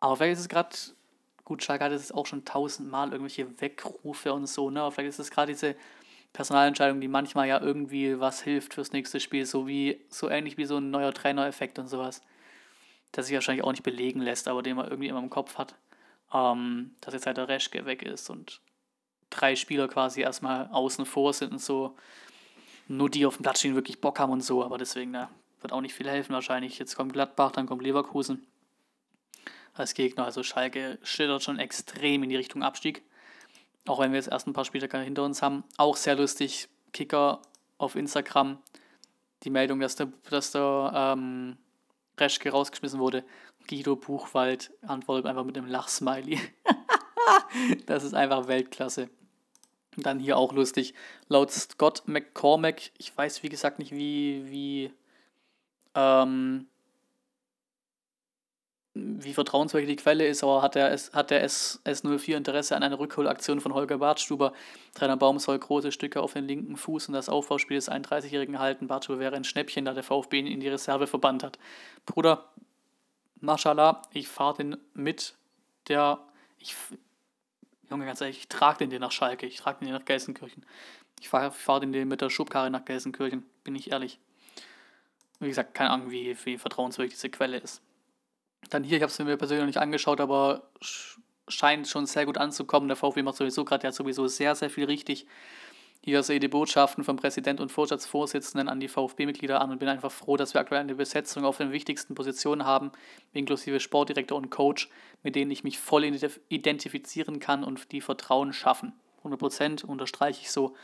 aber 0.00 0.16
vielleicht 0.16 0.34
ist 0.34 0.40
es 0.40 0.48
gerade, 0.48 0.76
gut, 1.44 1.62
Schalke 1.62 1.84
hat 1.84 1.92
es 1.92 2.12
auch 2.12 2.26
schon 2.26 2.44
tausendmal 2.44 3.10
irgendwelche 3.10 3.60
Weckrufe 3.60 4.32
und 4.32 4.46
so, 4.46 4.70
ne? 4.70 4.80
Aber 4.80 4.92
vielleicht 4.92 5.10
ist 5.10 5.18
es 5.18 5.30
gerade 5.30 5.52
diese 5.52 5.76
Personalentscheidung, 6.34 7.00
die 7.00 7.08
manchmal 7.08 7.46
ja 7.46 7.60
irgendwie 7.60 8.18
was 8.20 8.42
hilft 8.42 8.74
fürs 8.74 8.92
nächste 8.92 9.20
Spiel, 9.20 9.46
so 9.46 9.66
wie, 9.66 10.04
so 10.08 10.28
ähnlich 10.28 10.58
wie 10.58 10.64
so 10.66 10.76
ein 10.76 10.90
neuer 10.90 11.14
Trainereffekt 11.14 11.78
und 11.78 11.86
sowas. 11.86 12.20
Der 13.14 13.22
sich 13.22 13.34
wahrscheinlich 13.34 13.64
auch 13.64 13.70
nicht 13.70 13.84
belegen 13.84 14.20
lässt, 14.20 14.48
aber 14.48 14.62
den 14.62 14.76
man 14.76 14.88
irgendwie 14.88 15.08
immer 15.08 15.20
im 15.20 15.30
Kopf 15.30 15.56
hat. 15.56 15.76
Ähm, 16.34 16.90
dass 17.00 17.14
jetzt 17.14 17.26
halt 17.26 17.36
der 17.36 17.48
Reschke 17.48 17.86
weg 17.86 18.02
ist 18.02 18.28
und 18.30 18.60
drei 19.30 19.54
Spieler 19.54 19.86
quasi 19.86 20.22
erstmal 20.22 20.68
außen 20.72 21.06
vor 21.06 21.32
sind 21.32 21.52
und 21.52 21.60
so. 21.60 21.96
Nur 22.88 23.08
die 23.08 23.26
auf 23.26 23.36
dem 23.36 23.44
Platz 23.44 23.60
stehen, 23.60 23.76
wirklich 23.76 24.00
Bock 24.00 24.18
haben 24.18 24.32
und 24.32 24.42
so, 24.42 24.64
aber 24.64 24.76
deswegen, 24.76 25.12
na, 25.12 25.30
wird 25.60 25.72
auch 25.72 25.80
nicht 25.80 25.94
viel 25.94 26.10
helfen 26.10 26.34
wahrscheinlich. 26.34 26.80
Jetzt 26.80 26.96
kommt 26.96 27.12
Gladbach, 27.12 27.52
dann 27.52 27.66
kommt 27.66 27.82
Leverkusen 27.82 28.44
als 29.72 29.94
Gegner. 29.94 30.24
Also 30.24 30.42
Schalke 30.42 30.98
schlittert 31.04 31.44
schon 31.44 31.60
extrem 31.60 32.24
in 32.24 32.28
die 32.28 32.36
Richtung 32.36 32.64
Abstieg. 32.64 33.04
Auch 33.86 34.00
wenn 34.00 34.12
wir 34.12 34.18
jetzt 34.18 34.30
erst 34.30 34.46
ein 34.46 34.52
paar 34.52 34.64
Spiele 34.64 34.88
hinter 35.02 35.24
uns 35.24 35.42
haben. 35.42 35.64
Auch 35.76 35.96
sehr 35.96 36.16
lustig, 36.16 36.68
Kicker 36.92 37.42
auf 37.78 37.96
Instagram. 37.96 38.58
Die 39.42 39.50
Meldung, 39.50 39.80
dass 39.80 39.96
der, 39.96 40.08
dass 40.30 40.52
der 40.52 40.92
ähm, 40.94 41.58
Reschke 42.18 42.50
rausgeschmissen 42.50 42.98
wurde. 42.98 43.24
Guido 43.68 43.96
Buchwald 43.96 44.72
antwortet 44.82 45.26
einfach 45.26 45.44
mit 45.44 45.56
einem 45.56 45.66
Lachsmiley. 45.66 46.40
das 47.86 48.04
ist 48.04 48.14
einfach 48.14 48.46
Weltklasse. 48.46 49.10
Dann 49.96 50.18
hier 50.18 50.36
auch 50.36 50.52
lustig. 50.52 50.94
Laut 51.28 51.50
Scott 51.50 52.02
McCormack, 52.06 52.90
ich 52.98 53.16
weiß 53.16 53.42
wie 53.42 53.48
gesagt 53.48 53.78
nicht, 53.78 53.92
wie, 53.92 54.50
wie, 54.50 54.92
ähm, 55.94 56.66
wie 58.94 59.34
vertrauenswürdig 59.34 59.88
die 59.88 59.96
Quelle 59.96 60.26
ist, 60.26 60.44
aber 60.44 60.62
hat 60.62 60.76
der, 60.76 60.92
S, 60.92 61.12
hat 61.12 61.30
der 61.30 61.42
S, 61.42 61.80
S04 61.84 62.36
Interesse 62.36 62.76
an 62.76 62.84
einer 62.84 62.98
Rückholaktion 62.98 63.60
von 63.60 63.74
Holger 63.74 63.98
Bartstuber? 63.98 64.52
Trainer 64.94 65.16
Baum 65.16 65.40
soll 65.40 65.58
große 65.58 65.90
Stücke 65.90 66.22
auf 66.22 66.34
den 66.34 66.46
linken 66.46 66.76
Fuß 66.76 67.08
und 67.08 67.14
das 67.14 67.28
Aufbauspiel 67.28 67.76
des 67.76 67.90
31-Jährigen 67.90 68.60
halten. 68.60 68.86
Bartstuber 68.86 69.18
wäre 69.18 69.34
ein 69.34 69.42
Schnäppchen, 69.42 69.84
da 69.84 69.94
der 69.94 70.04
VfB 70.04 70.38
ihn 70.38 70.46
in 70.46 70.60
die 70.60 70.68
Reserve 70.68 71.08
verbannt 71.08 71.42
hat. 71.42 71.58
Bruder, 72.06 72.48
Mashallah, 73.40 74.02
ich 74.12 74.28
fahre 74.28 74.58
den 74.58 74.76
mit 74.94 75.34
der, 75.88 76.20
ich, 76.58 76.76
Junge, 77.90 78.06
ganz 78.06 78.20
ehrlich, 78.20 78.38
ich 78.38 78.48
trage 78.48 78.78
den 78.78 78.90
dir 78.90 79.00
nach 79.00 79.12
Schalke, 79.12 79.46
ich 79.46 79.56
trage 79.56 79.80
den 79.80 79.88
dir 79.88 79.94
nach 79.94 80.04
Gelsenkirchen. 80.04 80.64
Ich 81.20 81.28
fahre 81.28 81.50
fahr 81.50 81.80
den 81.80 81.92
dir 81.92 82.06
mit 82.06 82.20
der 82.20 82.30
Schubkarre 82.30 82.70
nach 82.70 82.84
Gelsenkirchen, 82.84 83.44
bin 83.64 83.74
ich 83.74 83.90
ehrlich. 83.90 84.20
Wie 85.40 85.48
gesagt, 85.48 85.74
keine 85.74 85.90
Ahnung, 85.90 86.12
wie, 86.12 86.36
wie 86.44 86.58
vertrauenswürdig 86.58 87.14
diese 87.14 87.28
Quelle 87.28 87.56
ist. 87.56 87.82
Dann 88.74 88.82
hier, 88.82 88.96
ich 88.96 89.02
habe 89.04 89.12
es 89.12 89.18
mir 89.20 89.36
persönlich 89.36 89.62
noch 89.62 89.68
nicht 89.68 89.78
angeschaut, 89.78 90.20
aber 90.20 90.68
scheint 91.46 91.86
schon 91.86 92.06
sehr 92.06 92.26
gut 92.26 92.38
anzukommen. 92.38 92.88
Der 92.88 92.96
VfB 92.96 93.22
macht 93.22 93.36
sowieso 93.36 93.64
gerade 93.64 93.84
ja 93.84 93.92
sowieso 93.92 94.26
sehr, 94.26 94.56
sehr 94.56 94.68
viel 94.68 94.86
richtig. 94.86 95.26
Hier 96.02 96.24
sehe 96.24 96.36
ich 96.36 96.40
die 96.40 96.48
Botschaften 96.48 97.04
vom 97.04 97.14
Präsident 97.14 97.60
und 97.60 97.70
Vorstandsvorsitzenden 97.70 98.68
an 98.68 98.80
die 98.80 98.88
VfB-Mitglieder 98.88 99.60
an 99.60 99.70
und 99.70 99.78
bin 99.78 99.88
einfach 99.88 100.10
froh, 100.10 100.36
dass 100.36 100.54
wir 100.54 100.60
aktuell 100.60 100.80
eine 100.80 100.96
Besetzung 100.96 101.44
auf 101.44 101.58
den 101.58 101.70
wichtigsten 101.70 102.16
Positionen 102.16 102.64
haben, 102.64 102.90
inklusive 103.32 103.78
Sportdirektor 103.78 104.36
und 104.36 104.50
Coach, 104.50 104.90
mit 105.22 105.36
denen 105.36 105.52
ich 105.52 105.62
mich 105.62 105.78
voll 105.78 106.04
identifizieren 106.04 107.38
kann 107.38 107.62
und 107.62 107.92
die 107.92 108.00
Vertrauen 108.00 108.52
schaffen. 108.52 108.92
100 109.18 109.38
Prozent, 109.38 109.84
unterstreiche 109.84 110.40
ich 110.42 110.50
so, 110.50 110.74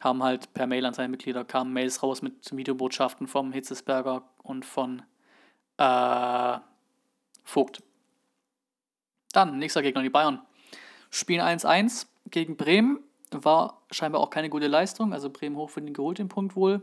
haben 0.00 0.22
halt 0.22 0.54
per 0.54 0.68
Mail 0.68 0.86
an 0.86 0.94
seine 0.94 1.08
Mitglieder, 1.08 1.44
kamen 1.44 1.72
Mails 1.72 2.00
raus 2.04 2.22
mit 2.22 2.56
Videobotschaften 2.56 3.26
vom 3.26 3.52
Hitzesberger 3.52 4.22
und 4.44 4.64
von 4.64 5.02
äh, 5.78 6.58
Vogt. 7.44 7.82
Dann, 9.32 9.58
nächster 9.58 9.82
Gegner, 9.82 10.02
die 10.02 10.10
Bayern. 10.10 10.40
Spielen 11.10 11.40
1-1 11.40 12.06
gegen 12.30 12.56
Bremen 12.56 13.00
war 13.30 13.82
scheinbar 13.90 14.20
auch 14.20 14.30
keine 14.30 14.48
gute 14.48 14.66
Leistung. 14.66 15.12
Also 15.12 15.30
Bremen 15.30 15.56
hochverdient 15.56 15.96
geholt 15.96 16.18
den 16.18 16.28
Punkt 16.28 16.56
wohl. 16.56 16.82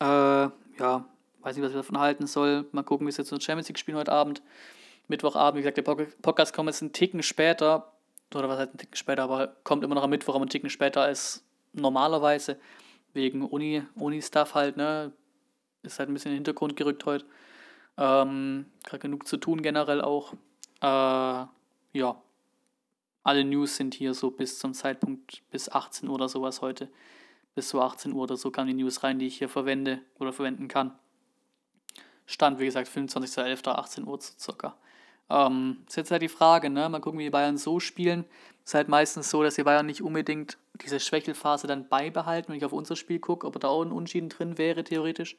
Äh, 0.00 0.04
ja, 0.04 1.04
weiß 1.40 1.56
nicht, 1.56 1.64
was 1.64 1.70
ich 1.70 1.76
davon 1.76 1.98
halten 1.98 2.26
soll. 2.26 2.66
Mal 2.72 2.82
gucken, 2.82 3.06
wie 3.06 3.10
es 3.10 3.16
jetzt 3.16 3.30
der 3.30 3.40
Champions 3.40 3.68
League 3.68 3.78
spielen 3.78 3.96
heute 3.96 4.12
Abend. 4.12 4.42
Mittwochabend, 5.08 5.58
wie 5.58 5.62
gesagt, 5.62 5.76
der 5.76 6.06
Podcast 6.22 6.52
kommt 6.52 6.68
jetzt 6.68 6.82
einen 6.82 6.92
Ticken 6.92 7.22
später. 7.22 7.92
Oder 8.34 8.48
was 8.48 8.58
heißt 8.58 8.74
ein 8.74 8.78
Ticken 8.78 8.96
später, 8.96 9.22
aber 9.22 9.56
kommt 9.62 9.84
immer 9.84 9.94
noch 9.94 10.02
am 10.02 10.10
Mittwoch, 10.10 10.34
aber 10.34 10.42
einen 10.42 10.50
Ticken 10.50 10.70
später 10.70 11.02
als 11.02 11.44
normalerweise. 11.72 12.58
Wegen 13.12 13.42
Uni, 13.42 13.82
Uni-Stuff 13.94 14.54
halt, 14.54 14.76
ne? 14.76 15.12
Ist 15.82 15.98
halt 15.98 16.10
ein 16.10 16.14
bisschen 16.14 16.32
in 16.32 16.34
den 16.34 16.38
Hintergrund 16.38 16.76
gerückt 16.76 17.06
heute. 17.06 17.24
Ähm, 17.98 18.66
Gerade 18.84 19.00
genug 19.00 19.26
zu 19.26 19.36
tun 19.36 19.62
generell 19.62 20.00
auch. 20.00 20.34
Äh, 20.80 21.46
ja, 21.98 22.22
alle 23.22 23.44
News 23.44 23.76
sind 23.76 23.94
hier 23.94 24.14
so 24.14 24.30
bis 24.30 24.58
zum 24.58 24.74
Zeitpunkt 24.74 25.42
bis 25.50 25.68
18 25.68 26.08
Uhr 26.08 26.14
oder 26.14 26.28
sowas 26.28 26.62
heute. 26.62 26.88
Bis 27.54 27.70
so 27.70 27.80
18 27.80 28.12
Uhr 28.12 28.22
oder 28.22 28.36
so 28.36 28.50
kamen 28.50 28.68
die 28.68 28.82
News 28.82 29.02
rein, 29.02 29.18
die 29.18 29.26
ich 29.26 29.38
hier 29.38 29.48
verwende 29.48 30.00
oder 30.18 30.32
verwenden 30.32 30.68
kann. 30.68 30.92
Stand, 32.26 32.58
wie 32.58 32.66
gesagt, 32.66 32.88
25.11. 32.88 33.68
18 33.68 34.06
Uhr 34.06 34.20
circa. 34.20 34.76
Ähm, 35.28 35.78
ist 35.88 35.96
jetzt 35.96 36.10
halt 36.10 36.22
die 36.22 36.28
Frage, 36.28 36.70
ne? 36.70 36.88
Mal 36.88 37.00
gucken, 37.00 37.18
wie 37.18 37.24
die 37.24 37.30
Bayern 37.30 37.56
so 37.56 37.80
spielen. 37.80 38.24
Ist 38.64 38.74
halt 38.74 38.88
meistens 38.88 39.30
so, 39.30 39.42
dass 39.42 39.54
die 39.54 39.62
Bayern 39.62 39.86
nicht 39.86 40.02
unbedingt 40.02 40.58
diese 40.82 41.00
Schwächelphase 41.00 41.66
dann 41.66 41.88
beibehalten, 41.88 42.50
wenn 42.50 42.58
ich 42.58 42.64
auf 42.64 42.72
unser 42.72 42.96
Spiel 42.96 43.18
gucke, 43.18 43.46
ob 43.46 43.58
da 43.58 43.68
auch 43.68 43.82
ein 43.82 43.92
Unschieden 43.92 44.28
drin 44.28 44.58
wäre, 44.58 44.84
theoretisch. 44.84 45.36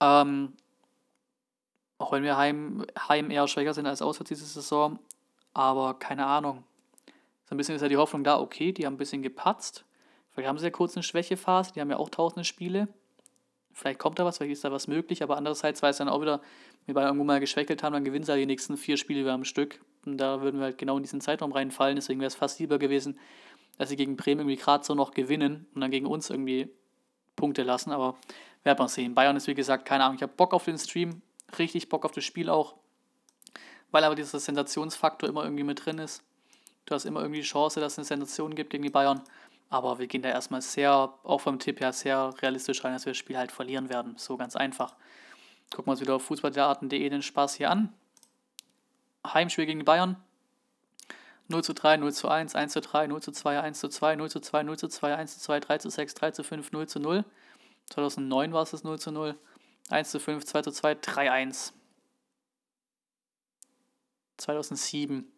Ähm, 0.00 0.54
auch 2.00 2.12
wenn 2.12 2.22
wir 2.22 2.36
heim, 2.36 2.86
heim 3.08 3.30
eher 3.30 3.46
schwächer 3.46 3.74
sind 3.74 3.86
als 3.86 4.00
auswärts 4.00 4.30
diese 4.30 4.46
Saison. 4.46 4.98
Aber 5.52 5.94
keine 5.94 6.26
Ahnung. 6.26 6.64
So 7.44 7.54
ein 7.54 7.58
bisschen 7.58 7.74
ist 7.74 7.82
ja 7.82 7.88
die 7.88 7.96
Hoffnung 7.98 8.24
da, 8.24 8.40
okay, 8.40 8.72
die 8.72 8.86
haben 8.86 8.94
ein 8.94 8.98
bisschen 8.98 9.22
gepatzt. 9.22 9.84
Vielleicht 10.30 10.48
haben 10.48 10.58
sie 10.58 10.64
ja 10.64 10.70
kurz 10.70 10.96
eine 10.96 11.02
Schwächephase, 11.02 11.72
die 11.74 11.80
haben 11.80 11.90
ja 11.90 11.98
auch 11.98 12.08
tausende 12.08 12.44
Spiele. 12.44 12.88
Vielleicht 13.72 13.98
kommt 13.98 14.18
da 14.18 14.24
was, 14.24 14.38
vielleicht 14.38 14.52
ist 14.52 14.64
da 14.64 14.72
was 14.72 14.88
möglich, 14.88 15.22
aber 15.22 15.36
andererseits 15.36 15.82
weiß 15.82 15.98
dann 15.98 16.08
auch 16.08 16.22
wieder, 16.22 16.40
wenn 16.86 16.96
wir 16.96 17.02
irgendwo 17.02 17.24
mal 17.24 17.40
geschwächelt 17.40 17.82
haben, 17.82 17.92
dann 17.92 18.04
gewinnen 18.04 18.24
sie 18.24 18.32
ja 18.32 18.38
die 18.38 18.46
nächsten 18.46 18.76
vier 18.76 18.96
Spiele 18.96 19.20
wieder 19.20 19.34
am 19.34 19.44
Stück. 19.44 19.80
Und 20.06 20.16
da 20.16 20.40
würden 20.40 20.58
wir 20.58 20.64
halt 20.64 20.78
genau 20.78 20.96
in 20.96 21.02
diesen 21.02 21.20
Zeitraum 21.20 21.52
reinfallen. 21.52 21.96
Deswegen 21.96 22.20
wäre 22.20 22.28
es 22.28 22.34
fast 22.34 22.58
lieber 22.60 22.78
gewesen, 22.78 23.18
dass 23.76 23.90
sie 23.90 23.96
gegen 23.96 24.16
Bremen 24.16 24.40
irgendwie 24.40 24.56
gerade 24.56 24.84
so 24.84 24.94
noch 24.94 25.12
gewinnen 25.12 25.66
und 25.74 25.82
dann 25.82 25.90
gegen 25.90 26.06
uns 26.06 26.30
irgendwie 26.30 26.70
Punkte 27.36 27.62
lassen. 27.62 27.90
Aber 27.90 28.16
werden 28.64 28.78
wir 28.78 28.88
sehen. 28.88 29.14
Bayern 29.14 29.36
ist 29.36 29.48
wie 29.48 29.54
gesagt, 29.54 29.84
keine 29.84 30.04
Ahnung, 30.04 30.16
ich 30.16 30.22
habe 30.22 30.32
Bock 30.34 30.54
auf 30.54 30.64
den 30.64 30.78
Stream, 30.78 31.20
richtig 31.58 31.88
Bock 31.88 32.04
auf 32.04 32.12
das 32.12 32.24
Spiel 32.24 32.48
auch, 32.48 32.76
weil 33.90 34.04
aber 34.04 34.14
dieser 34.14 34.38
Sensationsfaktor 34.38 35.28
immer 35.28 35.44
irgendwie 35.44 35.64
mit 35.64 35.84
drin 35.84 35.98
ist. 35.98 36.22
Du 36.86 36.94
hast 36.94 37.04
immer 37.04 37.20
irgendwie 37.20 37.40
die 37.40 37.46
Chance, 37.46 37.80
dass 37.80 37.92
es 37.92 37.98
eine 37.98 38.04
Sensation 38.04 38.54
gibt 38.54 38.70
gegen 38.70 38.82
die 38.82 38.90
Bayern. 38.90 39.22
Aber 39.68 40.00
wir 40.00 40.08
gehen 40.08 40.22
da 40.22 40.28
erstmal 40.28 40.62
sehr, 40.62 41.14
auch 41.22 41.40
vom 41.40 41.60
Tipp 41.60 41.80
her, 41.80 41.92
sehr 41.92 42.34
realistisch 42.42 42.82
rein, 42.82 42.92
dass 42.92 43.06
wir 43.06 43.12
das 43.12 43.18
Spiel 43.18 43.38
halt 43.38 43.52
verlieren 43.52 43.88
werden. 43.88 44.14
So 44.16 44.36
ganz 44.36 44.56
einfach. 44.56 44.96
Gucken 45.70 45.86
wir 45.86 45.92
uns 45.92 46.00
wieder 46.00 46.16
auf 46.16 46.24
fußballtheaten.de 46.24 47.08
den 47.08 47.22
Spaß 47.22 47.54
hier 47.54 47.70
an. 47.70 47.92
Heimspiel 49.24 49.66
gegen 49.66 49.78
die 49.78 49.84
Bayern. 49.84 50.16
0 51.46 51.62
zu 51.62 51.74
3, 51.74 51.98
0 51.98 52.12
zu 52.12 52.28
1, 52.28 52.54
1 52.54 52.72
zu 52.72 52.80
3, 52.80 53.06
0 53.06 53.22
zu 53.22 53.32
2, 53.32 53.60
1 53.60 53.80
zu 53.80 53.88
2, 53.88 54.16
0 54.16 54.30
zu 54.30 54.40
2, 54.40 54.62
0 54.62 54.78
zu 54.78 54.88
2, 54.88 55.16
1 55.16 55.34
zu 55.34 55.40
2, 55.40 55.60
3 55.60 55.78
zu 55.78 55.90
6, 55.90 56.14
3 56.14 56.30
zu 56.32 56.42
5, 56.44 56.72
0 56.72 56.88
zu 56.88 57.00
0. 57.00 57.24
2009 57.90 58.52
war 58.52 58.62
es 58.62 58.70
das 58.70 58.84
0 58.84 58.98
zu 58.98 59.10
0. 59.12 59.36
1 59.90 60.10
zu 60.10 60.20
5, 60.20 60.44
2 60.44 60.62
zu 60.62 60.70
2, 60.70 60.94
3 60.96 61.30
1. 61.30 61.74
2007 64.38 65.30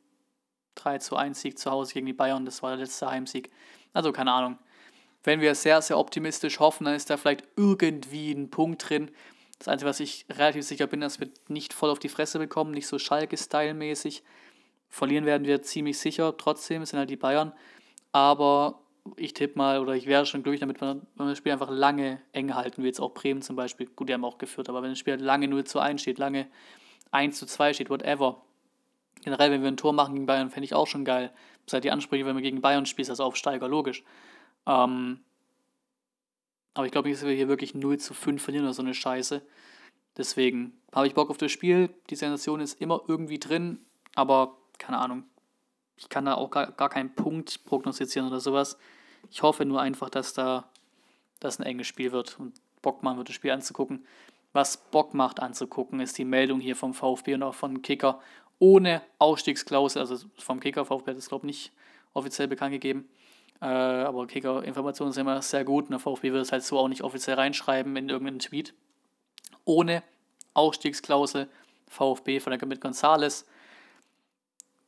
3 0.74 0.98
zu 0.98 1.16
1 1.16 1.40
Sieg 1.40 1.58
zu 1.58 1.70
Hause 1.70 1.92
gegen 1.94 2.06
die 2.06 2.12
Bayern, 2.12 2.44
das 2.44 2.62
war 2.62 2.70
der 2.70 2.78
letzte 2.78 3.10
Heimsieg. 3.10 3.50
Also 3.92 4.12
keine 4.12 4.32
Ahnung. 4.32 4.58
Wenn 5.24 5.40
wir 5.40 5.54
sehr, 5.54 5.80
sehr 5.82 5.98
optimistisch 5.98 6.58
hoffen, 6.60 6.84
dann 6.84 6.94
ist 6.94 7.10
da 7.10 7.16
vielleicht 7.16 7.44
irgendwie 7.56 8.32
ein 8.32 8.50
Punkt 8.50 8.88
drin. 8.88 9.10
Das 9.58 9.68
Einzige, 9.68 9.88
was 9.88 10.00
ich 10.00 10.26
relativ 10.30 10.64
sicher 10.64 10.86
bin, 10.86 11.00
dass 11.00 11.20
wir 11.20 11.28
nicht 11.48 11.72
voll 11.72 11.90
auf 11.90 12.00
die 12.00 12.08
Fresse 12.08 12.38
bekommen, 12.38 12.72
nicht 12.72 12.88
so 12.88 12.98
Schalke-Style-mäßig. 12.98 14.24
Verlieren 14.88 15.24
werden 15.24 15.46
wir 15.46 15.62
ziemlich 15.62 15.98
sicher, 15.98 16.36
trotzdem, 16.36 16.84
sind 16.84 16.98
halt 16.98 17.10
die 17.10 17.16
Bayern. 17.16 17.52
Aber 18.10 18.81
ich 19.16 19.34
tippe 19.34 19.58
mal, 19.58 19.80
oder 19.80 19.94
ich 19.94 20.06
wäre 20.06 20.26
schon 20.26 20.42
durch, 20.42 20.60
damit 20.60 20.80
man, 20.80 21.06
wenn 21.16 21.26
das 21.26 21.38
Spiel 21.38 21.52
einfach 21.52 21.70
lange 21.70 22.20
eng 22.32 22.54
halten, 22.54 22.82
wie 22.82 22.86
jetzt 22.86 23.00
auch 23.00 23.14
Bremen 23.14 23.42
zum 23.42 23.56
Beispiel, 23.56 23.86
gut, 23.86 24.08
die 24.08 24.14
haben 24.14 24.24
auch 24.24 24.38
geführt, 24.38 24.68
aber 24.68 24.82
wenn 24.82 24.90
das 24.90 24.98
Spiel 24.98 25.14
halt 25.14 25.22
lange 25.22 25.48
0 25.48 25.64
zu 25.64 25.80
1 25.80 26.00
steht, 26.00 26.18
lange 26.18 26.46
1 27.10 27.38
zu 27.38 27.46
2 27.46 27.72
steht, 27.74 27.90
whatever, 27.90 28.42
Generell, 29.22 29.52
wenn 29.52 29.62
wir 29.62 29.68
ein 29.68 29.76
Tor 29.76 29.92
machen 29.92 30.14
gegen 30.14 30.26
Bayern, 30.26 30.50
fände 30.50 30.64
ich 30.64 30.74
auch 30.74 30.86
schon 30.86 31.04
geil. 31.04 31.32
Das 31.64 31.74
halt 31.74 31.84
die 31.84 31.90
Ansprüche, 31.92 32.26
wenn 32.26 32.34
wir 32.34 32.42
gegen 32.42 32.60
Bayern 32.60 32.86
spielen, 32.86 33.08
als 33.08 33.20
Aufsteiger, 33.20 33.68
logisch. 33.68 34.02
Ähm, 34.66 35.20
aber 36.74 36.86
ich 36.86 36.92
glaube 36.92 37.08
nicht, 37.08 37.20
dass 37.20 37.28
wir 37.28 37.34
hier 37.34 37.48
wirklich 37.48 37.74
0 37.74 37.98
zu 37.98 38.14
5 38.14 38.42
verlieren 38.42 38.64
oder 38.64 38.74
so 38.74 38.82
eine 38.82 38.94
Scheiße. 38.94 39.42
Deswegen 40.16 40.72
habe 40.92 41.06
ich 41.06 41.14
Bock 41.14 41.30
auf 41.30 41.38
das 41.38 41.52
Spiel. 41.52 41.90
Die 42.10 42.16
Sensation 42.16 42.60
ist 42.60 42.80
immer 42.80 43.00
irgendwie 43.06 43.38
drin, 43.38 43.78
aber 44.16 44.58
keine 44.78 44.98
Ahnung. 44.98 45.24
Ich 45.96 46.08
kann 46.08 46.24
da 46.24 46.34
auch 46.34 46.50
gar, 46.50 46.72
gar 46.72 46.88
keinen 46.88 47.14
Punkt 47.14 47.64
prognostizieren 47.64 48.28
oder 48.28 48.40
sowas. 48.40 48.78
Ich 49.30 49.42
hoffe 49.42 49.64
nur 49.64 49.80
einfach, 49.80 50.10
dass 50.10 50.32
da 50.32 50.68
das 51.40 51.58
ein 51.58 51.66
enges 51.66 51.86
Spiel 51.86 52.12
wird 52.12 52.38
und 52.38 52.54
Bock 52.82 53.02
machen 53.02 53.18
wird, 53.18 53.28
das 53.28 53.36
Spiel 53.36 53.50
anzugucken. 53.50 54.04
Was 54.52 54.76
Bock 54.76 55.14
macht 55.14 55.40
anzugucken, 55.40 56.00
ist 56.00 56.18
die 56.18 56.24
Meldung 56.24 56.60
hier 56.60 56.76
vom 56.76 56.92
VfB 56.92 57.34
und 57.34 57.42
auch 57.42 57.54
von 57.54 57.82
Kicker 57.82 58.20
ohne 58.58 59.02
Ausstiegsklausel, 59.18 60.00
also 60.00 60.24
vom 60.38 60.60
Kicker, 60.60 60.84
VfB 60.84 61.10
hat 61.10 61.18
es 61.18 61.28
glaube 61.28 61.46
ich 61.46 61.52
nicht 61.52 61.72
offiziell 62.12 62.46
bekannt 62.46 62.72
gegeben, 62.72 63.08
äh, 63.60 63.64
aber 63.64 64.26
Kicker-Informationen 64.26 65.12
sind 65.12 65.22
immer 65.22 65.42
sehr 65.42 65.64
gut 65.64 65.86
und 65.86 65.92
der 65.92 65.98
VfB 65.98 66.32
wird 66.32 66.42
es 66.42 66.52
halt 66.52 66.62
so 66.62 66.78
auch 66.78 66.88
nicht 66.88 67.02
offiziell 67.02 67.36
reinschreiben 67.36 67.96
in 67.96 68.08
irgendeinen 68.08 68.38
Tweet. 68.38 68.74
Ohne 69.64 70.02
Ausstiegsklausel, 70.54 71.48
VfB 71.88 72.38
verlängert 72.38 72.68
mit 72.68 72.80
Gonzales. 72.80 73.46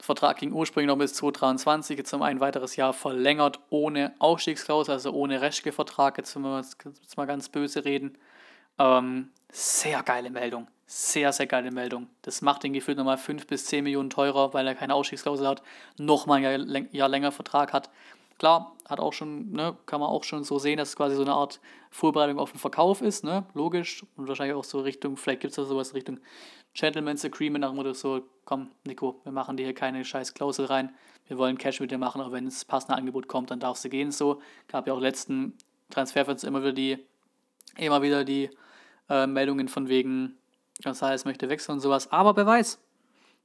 Vertrag 0.00 0.38
ging 0.38 0.52
ursprünglich 0.52 0.88
noch 0.88 0.98
bis 0.98 1.14
2023, 1.14 1.98
jetzt 1.98 2.12
um 2.12 2.22
ein 2.22 2.40
weiteres 2.40 2.76
Jahr 2.76 2.92
verlängert, 2.92 3.60
ohne 3.70 4.14
Ausstiegsklausel, 4.18 4.92
also 4.92 5.12
ohne 5.12 5.40
Reschke-Vertrag, 5.40 6.18
jetzt, 6.18 6.34
wenn 6.34 6.42
wir 6.42 6.58
jetzt 6.58 7.16
mal 7.16 7.26
ganz 7.26 7.48
böse 7.48 7.84
reden. 7.84 8.18
Ähm, 8.78 9.30
sehr 9.50 10.02
geile 10.02 10.30
Meldung. 10.30 10.68
Sehr, 10.86 11.32
sehr 11.32 11.46
geile 11.46 11.70
Meldung. 11.70 12.08
Das 12.22 12.42
macht 12.42 12.62
den 12.62 12.74
gefühlt 12.74 12.98
nochmal 12.98 13.16
5 13.16 13.46
bis 13.46 13.66
10 13.66 13.84
Millionen 13.84 14.10
teurer, 14.10 14.52
weil 14.52 14.66
er 14.66 14.74
keine 14.74 14.94
Ausstiegsklausel 14.94 15.46
hat, 15.46 15.62
nochmal 15.96 16.44
ein 16.44 16.88
Jahr, 16.92 17.08
länger 17.08 17.32
Vertrag 17.32 17.72
hat. 17.72 17.88
klar, 18.38 18.74
hat 18.86 19.00
auch 19.00 19.12
schon, 19.12 19.52
ne, 19.52 19.76
kann 19.86 20.00
man 20.00 20.10
auch 20.10 20.24
schon 20.24 20.44
so 20.44 20.58
sehen, 20.58 20.76
dass 20.76 20.90
es 20.90 20.96
quasi 20.96 21.16
so 21.16 21.22
eine 21.22 21.32
Art 21.32 21.60
Vorbereitung 21.90 22.38
auf 22.38 22.50
den 22.50 22.58
Verkauf 22.58 23.00
ist, 23.00 23.24
ne, 23.24 23.46
logisch. 23.54 24.04
Und 24.16 24.28
wahrscheinlich 24.28 24.56
auch 24.56 24.64
so 24.64 24.80
Richtung, 24.80 25.16
vielleicht 25.16 25.40
gibt 25.40 25.52
es 25.52 25.56
da 25.56 25.64
sowas 25.64 25.94
Richtung 25.94 26.18
Gentleman's 26.74 27.24
Agreement 27.24 27.62
nach 27.62 27.70
dem 27.70 27.76
Motto 27.76 27.92
so, 27.92 28.22
komm, 28.44 28.70
Nico, 28.84 29.20
wir 29.24 29.32
machen 29.32 29.56
dir 29.56 29.64
hier 29.64 29.74
keine 29.74 30.04
scheiß 30.04 30.34
Klausel 30.34 30.66
rein, 30.66 30.94
wir 31.28 31.38
wollen 31.38 31.56
Cash 31.56 31.80
mit 31.80 31.90
dir 31.90 31.98
machen, 31.98 32.20
aber 32.20 32.32
wenn 32.32 32.46
es 32.46 32.64
passende 32.64 32.96
Angebot 32.96 33.28
kommt, 33.28 33.50
dann 33.50 33.60
darfst 33.60 33.84
du 33.84 33.88
gehen, 33.88 34.10
so. 34.10 34.42
Gab 34.68 34.86
ja 34.86 34.92
auch 34.92 35.00
letzten 35.00 35.56
Transferfenster 35.90 36.48
immer 36.48 36.60
wieder 36.60 36.72
die, 36.72 36.98
immer 37.76 38.02
wieder 38.02 38.24
die 38.24 38.50
äh, 39.08 39.26
Meldungen 39.26 39.68
von 39.68 39.88
wegen, 39.88 40.36
González 40.82 41.24
möchte 41.24 41.48
wechseln 41.48 41.74
und 41.74 41.80
sowas, 41.80 42.10
aber 42.10 42.36
wer 42.36 42.46
weiß, 42.46 42.78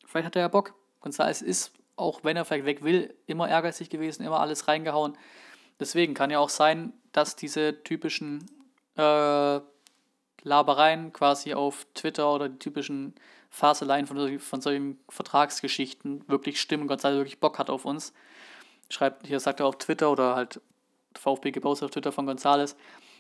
vielleicht 0.06 0.26
hat 0.26 0.36
er 0.36 0.44
ja 0.44 0.48
Bock. 0.48 0.74
González 1.02 1.44
ist 1.44 1.72
auch 2.00 2.24
wenn 2.24 2.38
er 2.38 2.46
vielleicht 2.46 2.66
weg 2.66 2.84
will, 2.84 3.14
immer 3.28 3.50
ehrgeizig 3.50 3.90
gewesen, 3.90 4.24
immer 4.24 4.40
alles 4.40 4.68
reingehauen. 4.68 5.18
Deswegen 5.80 6.14
kann 6.14 6.32
ja 6.32 6.40
auch 6.40 6.50
sein, 6.50 6.94
dass 7.12 7.36
diese 7.36 7.84
typischen 7.84 8.46
äh, 8.96 9.60
Labereien 10.44 11.14
quasi 11.14 11.54
auf 11.54 11.86
Twitter 11.94 12.34
oder 12.34 12.50
die 12.50 12.60
typischen 12.60 13.14
Faseleien 13.50 14.08
von, 14.08 14.40
von 14.40 14.62
solchen 14.62 15.00
Vertragsgeschichten 15.10 16.28
wirklich 16.28 16.62
stimmen. 16.62 16.88
Gott 16.88 17.02
sei 17.02 17.10
Dank 17.10 17.20
wirklich 17.20 17.40
Bock 17.40 17.60
hat 17.60 17.70
auf 17.70 17.86
uns. 17.86 18.14
Schreibt, 18.90 19.28
hier 19.28 19.40
sagt 19.40 19.60
er 19.60 19.66
auf 19.66 19.78
Twitter 19.78 20.12
oder 20.12 20.36
halt 20.36 20.62
VfB 21.16 21.52
gepostet 21.52 21.86
auf 21.86 21.92
Twitter 21.92 22.12
von 22.12 22.26
Gonzales. 22.26 22.76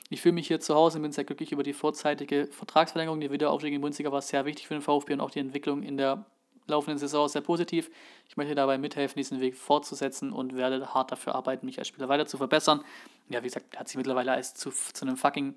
Ich 0.09 0.21
fühle 0.21 0.33
mich 0.33 0.47
hier 0.47 0.59
zu 0.59 0.73
Hause 0.73 0.97
und 0.97 1.03
bin 1.03 1.11
sehr 1.11 1.23
glücklich 1.23 1.51
über 1.51 1.63
die 1.63 1.73
vorzeitige 1.73 2.47
Vertragsverlängerung. 2.47 3.19
Der 3.19 3.31
Wiederaufstieg 3.31 3.73
in 3.73 3.81
Bundesliga 3.81 4.11
war 4.11 4.21
sehr 4.21 4.45
wichtig 4.45 4.67
für 4.67 4.73
den 4.73 4.81
VfB 4.81 5.13
und 5.13 5.21
auch 5.21 5.29
die 5.29 5.39
Entwicklung 5.39 5.83
in 5.83 5.97
der 5.97 6.25
laufenden 6.67 6.97
Saison 6.97 7.27
sehr 7.27 7.41
positiv. 7.41 7.91
Ich 8.27 8.37
möchte 8.37 8.55
dabei 8.55 8.77
mithelfen, 8.77 9.17
diesen 9.17 9.39
Weg 9.39 9.55
fortzusetzen 9.55 10.31
und 10.31 10.55
werde 10.55 10.93
hart 10.93 11.11
dafür 11.11 11.35
arbeiten, 11.35 11.65
mich 11.65 11.77
als 11.77 11.87
Spieler 11.87 12.09
weiter 12.09 12.25
zu 12.25 12.37
verbessern. 12.37 12.83
Ja, 13.29 13.41
wie 13.41 13.47
gesagt, 13.47 13.77
hat 13.77 13.87
sich 13.87 13.97
mittlerweile 13.97 14.31
als 14.31 14.53
zu, 14.55 14.71
zu 14.71 15.05
einem 15.05 15.17
fucking 15.17 15.55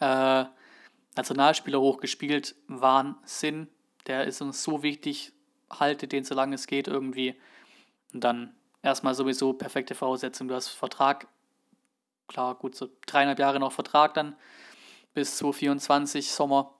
äh, 0.00 0.44
Nationalspieler 1.16 1.80
hochgespielt. 1.80 2.54
Wahnsinn. 2.68 3.68
Der 4.06 4.24
ist 4.24 4.40
uns 4.40 4.62
so 4.62 4.82
wichtig. 4.82 5.32
Haltet 5.70 6.12
den, 6.12 6.24
solange 6.24 6.54
es 6.54 6.66
geht, 6.66 6.88
irgendwie. 6.88 7.34
Und 8.12 8.22
dann 8.24 8.54
erstmal 8.82 9.14
sowieso 9.14 9.52
perfekte 9.52 9.94
Voraussetzung. 9.94 10.48
Du 10.48 10.54
hast 10.54 10.68
Vertrag, 10.68 11.28
klar, 12.28 12.54
gut, 12.54 12.74
so 12.74 12.88
dreieinhalb 13.06 13.38
Jahre 13.38 13.60
noch 13.60 13.72
Vertrag 13.72 14.14
dann 14.14 14.36
bis 15.14 15.38
2024 15.38 16.30
Sommer. 16.30 16.74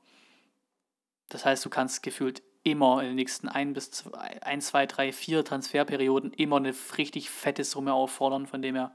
Das 1.28 1.44
heißt, 1.44 1.64
du 1.64 1.70
kannst 1.70 2.02
gefühlt 2.02 2.42
immer 2.64 3.00
in 3.00 3.08
den 3.08 3.16
nächsten 3.16 3.48
ein 3.48 3.72
bis 3.72 3.90
zwei, 3.90 4.42
ein, 4.42 4.60
zwei, 4.60 4.86
drei, 4.86 5.12
vier 5.12 5.44
Transferperioden 5.44 6.32
immer 6.32 6.56
eine 6.56 6.74
richtig 6.96 7.30
fette 7.30 7.64
Summe 7.64 7.92
auffordern, 7.92 8.46
von 8.46 8.62
dem 8.62 8.76
er 8.76 8.94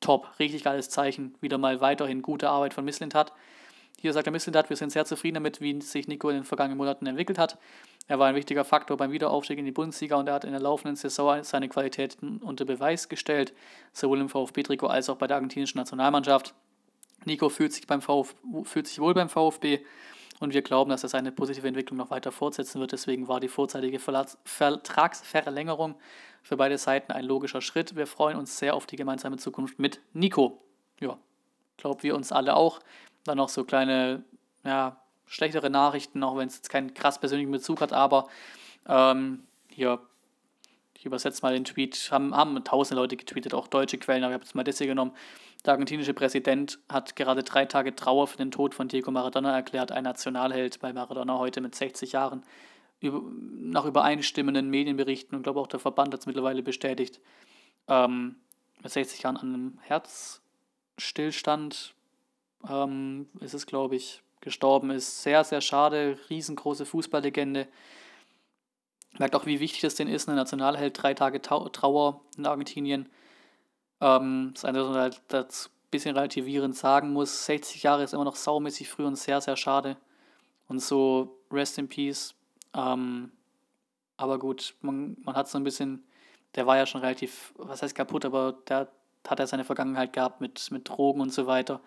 top, 0.00 0.38
richtig 0.38 0.64
geiles 0.64 0.90
Zeichen, 0.90 1.34
wieder 1.40 1.58
mal 1.58 1.80
weiterhin 1.80 2.22
gute 2.22 2.50
Arbeit 2.50 2.74
von 2.74 2.84
Misslint 2.84 3.14
hat. 3.14 3.32
Hier 4.02 4.14
sagt 4.14 4.26
er 4.26 4.32
Misslint 4.32 4.56
hat, 4.56 4.70
wir 4.70 4.76
sind 4.76 4.90
sehr 4.92 5.04
zufrieden 5.04 5.34
damit, 5.34 5.60
wie 5.60 5.78
sich 5.82 6.08
Nico 6.08 6.30
in 6.30 6.36
den 6.36 6.44
vergangenen 6.44 6.78
Monaten 6.78 7.06
entwickelt 7.06 7.38
hat. 7.38 7.58
Er 8.08 8.18
war 8.18 8.28
ein 8.28 8.34
wichtiger 8.34 8.64
Faktor 8.64 8.96
beim 8.96 9.12
Wiederaufstieg 9.12 9.58
in 9.58 9.66
die 9.66 9.72
Bundesliga 9.72 10.16
und 10.16 10.26
er 10.26 10.32
hat 10.32 10.44
in 10.44 10.52
der 10.52 10.60
laufenden 10.60 10.96
Saison 10.96 11.44
seine 11.44 11.68
Qualitäten 11.68 12.38
unter 12.38 12.64
Beweis 12.64 13.10
gestellt, 13.10 13.52
sowohl 13.92 14.20
im 14.20 14.30
VfB-Trikot 14.30 14.86
als 14.86 15.10
auch 15.10 15.16
bei 15.16 15.26
der 15.26 15.36
argentinischen 15.36 15.78
Nationalmannschaft. 15.78 16.54
Nico 17.26 17.50
fühlt 17.50 17.74
sich, 17.74 17.86
beim 17.86 18.00
Vf 18.00 18.34
fühlt 18.64 18.86
sich 18.86 19.00
wohl 19.00 19.12
beim 19.12 19.28
VfB 19.28 19.80
und 20.38 20.54
wir 20.54 20.62
glauben, 20.62 20.88
dass 20.88 21.02
er 21.02 21.10
seine 21.10 21.30
positive 21.30 21.68
Entwicklung 21.68 21.98
noch 21.98 22.10
weiter 22.10 22.32
fortsetzen 22.32 22.80
wird. 22.80 22.92
Deswegen 22.92 23.28
war 23.28 23.38
die 23.38 23.48
vorzeitige 23.48 23.98
Vertragsverlängerung 23.98 25.94
für 26.42 26.56
beide 26.56 26.78
Seiten 26.78 27.12
ein 27.12 27.26
logischer 27.26 27.60
Schritt. 27.60 27.96
Wir 27.96 28.06
freuen 28.06 28.38
uns 28.38 28.58
sehr 28.58 28.74
auf 28.74 28.86
die 28.86 28.96
gemeinsame 28.96 29.36
Zukunft 29.36 29.78
mit 29.78 30.00
Nico. 30.14 30.62
Ja, 31.00 31.18
glauben 31.76 32.02
wir 32.02 32.16
uns 32.16 32.32
alle 32.32 32.56
auch. 32.56 32.80
Dann 33.24 33.36
noch 33.36 33.48
so 33.48 33.64
kleine, 33.64 34.24
ja, 34.64 35.00
schlechtere 35.26 35.70
Nachrichten, 35.70 36.22
auch 36.24 36.36
wenn 36.36 36.48
es 36.48 36.56
jetzt 36.56 36.70
keinen 36.70 36.92
krass 36.92 37.18
persönlichen 37.18 37.52
Bezug 37.52 37.80
hat, 37.80 37.92
aber 37.92 38.28
ähm, 38.88 39.44
hier, 39.68 40.00
ich 40.98 41.06
übersetze 41.06 41.42
mal 41.42 41.54
den 41.54 41.64
Tweet, 41.64 42.08
haben, 42.10 42.34
haben 42.34 42.62
tausende 42.64 43.00
Leute 43.00 43.16
getweetet, 43.16 43.54
auch 43.54 43.68
deutsche 43.68 43.98
Quellen, 43.98 44.24
aber 44.24 44.32
ich 44.32 44.34
habe 44.34 44.44
jetzt 44.44 44.54
mal 44.54 44.64
das 44.64 44.78
hier 44.78 44.88
genommen. 44.88 45.12
Der 45.64 45.74
argentinische 45.74 46.14
Präsident 46.14 46.78
hat 46.88 47.14
gerade 47.16 47.44
drei 47.44 47.66
Tage 47.66 47.94
Trauer 47.94 48.26
für 48.26 48.38
den 48.38 48.50
Tod 48.50 48.74
von 48.74 48.88
Diego 48.88 49.10
Maradona 49.10 49.54
erklärt, 49.54 49.92
ein 49.92 50.04
Nationalheld 50.04 50.80
bei 50.80 50.92
Maradona 50.92 51.38
heute 51.38 51.60
mit 51.60 51.74
60 51.74 52.12
Jahren. 52.12 52.42
Über, 53.00 53.22
nach 53.22 53.84
übereinstimmenden 53.84 54.68
Medienberichten 54.68 55.36
und 55.36 55.42
glaube 55.42 55.60
auch 55.60 55.68
der 55.68 55.80
Verband 55.80 56.12
hat 56.12 56.20
es 56.20 56.26
mittlerweile 56.26 56.62
bestätigt, 56.62 57.20
ähm, 57.88 58.36
mit 58.82 58.92
60 58.92 59.22
Jahren 59.22 59.36
an 59.36 59.54
einem 59.54 59.78
Herzstillstand 59.82 61.94
ähm, 62.68 63.28
ist 63.40 63.54
es, 63.54 63.66
glaube 63.66 63.96
ich, 63.96 64.22
gestorben 64.40 64.90
ist. 64.90 65.22
Sehr, 65.22 65.44
sehr 65.44 65.60
schade, 65.60 66.18
riesengroße 66.28 66.86
Fußballlegende. 66.86 67.68
Merkt 69.18 69.34
auch, 69.34 69.46
wie 69.46 69.60
wichtig 69.60 69.84
es 69.84 69.96
denn 69.96 70.08
ist, 70.08 70.28
ein 70.28 70.36
Nationalheld, 70.36 71.00
drei 71.02 71.14
Tage 71.14 71.42
Trauer 71.42 72.20
in 72.36 72.46
Argentinien. 72.46 73.08
Ähm, 74.00 74.52
das 74.54 74.64
eine, 74.64 74.80
was 74.80 74.88
man 74.88 74.98
halt 74.98 75.22
das 75.28 75.66
ein 75.66 75.90
bisschen 75.90 76.16
relativierend 76.16 76.76
sagen 76.76 77.12
muss, 77.12 77.46
60 77.46 77.82
Jahre 77.82 78.02
ist 78.02 78.14
immer 78.14 78.24
noch 78.24 78.36
saumäßig 78.36 78.88
früh 78.88 79.04
und 79.04 79.16
sehr, 79.16 79.40
sehr 79.40 79.56
schade. 79.56 79.96
Und 80.68 80.80
so, 80.80 81.36
rest 81.50 81.78
in 81.78 81.88
peace. 81.88 82.34
Ähm, 82.74 83.32
aber 84.16 84.38
gut, 84.38 84.74
man, 84.80 85.16
man 85.24 85.34
hat 85.34 85.48
so 85.48 85.58
ein 85.58 85.64
bisschen, 85.64 86.04
der 86.54 86.66
war 86.66 86.76
ja 86.76 86.86
schon 86.86 87.00
relativ, 87.00 87.52
was 87.56 87.82
heißt 87.82 87.94
kaputt, 87.94 88.24
aber 88.24 88.52
der 88.68 88.88
hat 89.26 89.38
ja 89.38 89.46
seine 89.46 89.64
Vergangenheit 89.64 90.12
gehabt 90.12 90.40
mit, 90.40 90.70
mit 90.70 90.88
Drogen 90.88 91.20
und 91.20 91.32
so 91.32 91.46
weiter. 91.46 91.80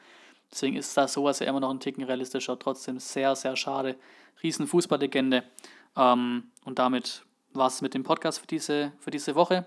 Deswegen 0.53 0.77
ist 0.77 0.95
da 0.95 1.07
sowas 1.07 1.39
ja 1.39 1.47
immer 1.47 1.59
noch 1.59 1.71
ein 1.71 1.79
Ticken 1.79 2.03
realistischer. 2.03 2.57
Trotzdem 2.59 2.99
sehr, 2.99 3.35
sehr 3.35 3.55
schade. 3.55 3.97
Riesen 4.43 4.67
Fußballlegende. 4.67 5.43
Ähm, 5.97 6.51
und 6.63 6.79
damit 6.79 7.25
war 7.53 7.67
es 7.67 7.81
mit 7.81 7.95
dem 7.95 8.03
Podcast 8.03 8.39
für 8.39 8.47
diese, 8.47 8.93
für 8.99 9.11
diese 9.11 9.33
Woche. 9.33 9.65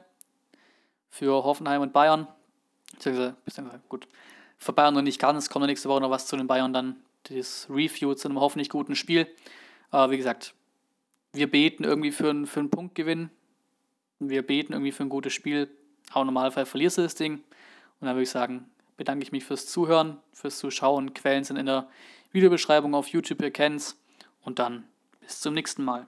Für 1.10 1.44
Hoffenheim 1.44 1.82
und 1.82 1.92
Bayern 1.92 2.28
beziehungsweise, 2.92 3.80
gut, 3.88 4.08
für 4.58 4.72
Bayern 4.72 4.94
noch 4.94 5.02
nicht 5.02 5.20
ganz, 5.20 5.50
kommt 5.50 5.66
nächste 5.66 5.88
Woche 5.88 6.00
noch 6.00 6.10
was 6.10 6.26
zu 6.26 6.36
den 6.36 6.46
Bayern, 6.46 6.72
dann 6.72 6.96
das 7.24 7.66
Review 7.68 8.14
zu 8.14 8.28
einem 8.28 8.40
hoffentlich 8.40 8.70
guten 8.70 8.96
Spiel. 8.96 9.26
Aber 9.90 10.12
wie 10.12 10.16
gesagt, 10.16 10.54
wir 11.32 11.50
beten 11.50 11.84
irgendwie 11.84 12.12
für, 12.12 12.30
einen, 12.30 12.46
für 12.46 12.60
einen 12.60 12.70
Punktgewinn. 12.70 13.30
Wir 14.18 14.46
beten 14.46 14.72
irgendwie 14.72 14.92
für 14.92 15.02
ein 15.02 15.08
gutes 15.08 15.32
Spiel. 15.32 15.70
Auch 16.12 16.22
im 16.22 16.26
Normalfall 16.26 16.66
verlierst 16.66 16.98
du 16.98 17.02
das 17.02 17.14
Ding. 17.14 17.34
Und 17.34 18.06
dann 18.06 18.14
würde 18.14 18.22
ich 18.22 18.30
sagen, 18.30 18.70
bedanke 18.96 19.22
ich 19.22 19.32
mich 19.32 19.44
fürs 19.44 19.66
Zuhören, 19.66 20.18
fürs 20.32 20.58
Zuschauen. 20.58 21.14
Quellen 21.14 21.44
sind 21.44 21.56
in 21.56 21.66
der 21.66 21.88
Videobeschreibung 22.32 22.94
auf 22.94 23.08
YouTube, 23.08 23.42
ihr 23.42 23.50
kennt's. 23.50 23.98
Und 24.42 24.58
dann 24.58 24.84
bis 25.20 25.40
zum 25.40 25.54
nächsten 25.54 25.84
Mal. 25.84 26.06